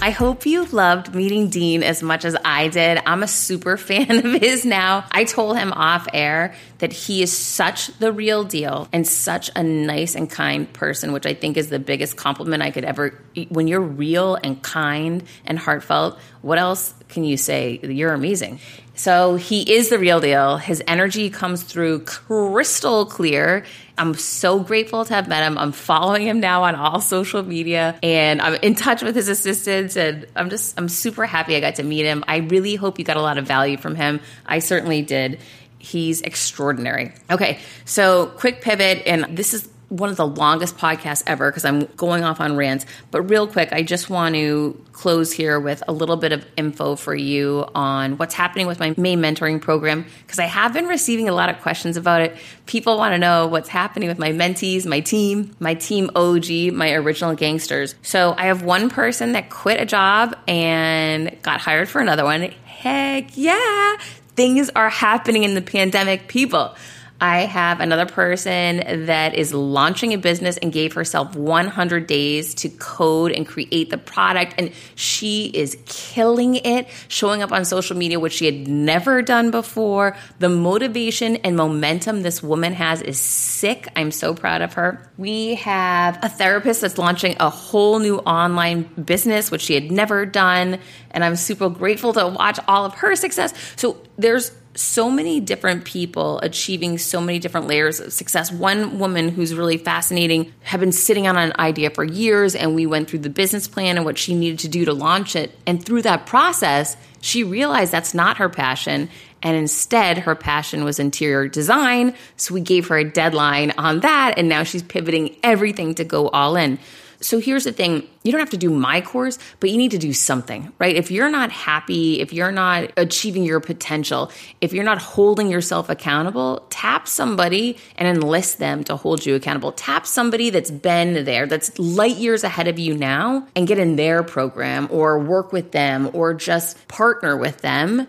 [0.02, 3.02] I hope you loved meeting Dean as much as I did.
[3.06, 5.04] I'm a super fan of his now.
[5.12, 9.62] I told him off air that he is such the real deal and such a
[9.62, 13.20] nice and kind person, which I think is the biggest compliment I could ever.
[13.50, 17.82] When you're real and kind and heartfelt, what else can you say?
[17.84, 18.62] You're amazing.
[18.96, 20.58] So he is the real deal.
[20.58, 23.66] His energy comes through crystal clear.
[24.00, 25.58] I'm so grateful to have met him.
[25.58, 29.98] I'm following him now on all social media and I'm in touch with his assistants
[29.98, 32.24] and I'm just I'm super happy I got to meet him.
[32.28, 34.22] I really hope you got a lot of value from him.
[34.46, 35.40] I certainly did.
[35.80, 37.14] He's extraordinary.
[37.30, 41.86] Okay, so quick pivot and this is one of the longest podcasts ever because I'm
[41.98, 42.86] going off on rants.
[43.12, 46.96] But real quick, I just want to close here with a little bit of info
[46.96, 51.28] for you on what's happening with my May mentoring program because I have been receiving
[51.28, 52.38] a lot of questions about it.
[52.66, 56.94] People want to know what's happening with my mentees, my team, my team OG, my
[56.94, 57.96] original gangsters.
[58.04, 62.42] So I have one person that quit a job and got hired for another one.
[62.66, 63.98] Heck yeah!
[64.36, 66.76] Things are happening in the pandemic, people.
[67.22, 72.70] I have another person that is launching a business and gave herself 100 days to
[72.70, 74.56] code and create the product.
[74.58, 79.52] And she is killing it, showing up on social media, which she had never done
[79.52, 80.16] before.
[80.40, 83.90] The motivation and momentum this woman has is sick.
[83.96, 85.12] I'm so proud of her.
[85.18, 90.26] We have a therapist that's launching a whole new online business, which she had never
[90.26, 90.80] done.
[91.12, 93.54] And I'm super grateful to watch all of her success.
[93.76, 98.52] So there's so many different people achieving so many different layers of success.
[98.52, 102.86] One woman who's really fascinating had been sitting on an idea for years, and we
[102.86, 105.58] went through the business plan and what she needed to do to launch it.
[105.68, 109.10] And through that process, she realized that's not her passion.
[109.44, 112.14] And instead, her passion was interior design.
[112.38, 114.36] So we gave her a deadline on that.
[114.38, 116.80] And now she's pivoting everything to go all in.
[117.22, 119.98] So here's the thing you don't have to do my course, but you need to
[119.98, 120.96] do something, right?
[120.96, 124.32] If you're not happy, if you're not achieving your potential,
[124.62, 129.74] if you're not holding yourself accountable, tap somebody and enlist them to hold you accountable.
[129.74, 133.98] Tap somebody that's been there, that's light years ahead of you now, and get in
[133.98, 138.08] their program or work with them or just partner with them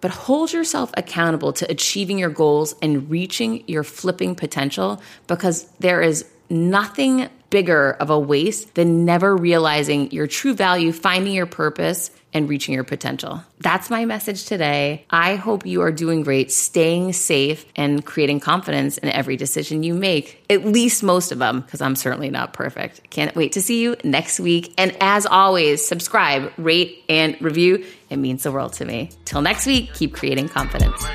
[0.00, 6.02] but hold yourself accountable to achieving your goals and reaching your flipping potential because there
[6.02, 12.10] is nothing bigger of a waste than never realizing your true value, finding your purpose,
[12.32, 13.44] and reaching your potential.
[13.60, 15.06] That's my message today.
[15.08, 19.94] I hope you are doing great, staying safe, and creating confidence in every decision you
[19.94, 23.08] make, at least most of them, because I'm certainly not perfect.
[23.10, 24.74] Can't wait to see you next week.
[24.76, 27.86] And as always, subscribe, rate, and review.
[28.10, 29.10] It means the world to me.
[29.26, 31.06] Till next week, keep creating confidence.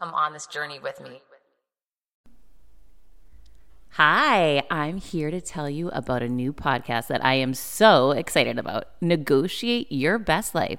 [0.00, 1.22] Come on this journey with me.
[3.90, 8.58] Hi, I'm here to tell you about a new podcast that I am so excited
[8.58, 10.78] about Negotiate Your Best Life,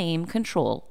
[0.25, 0.90] control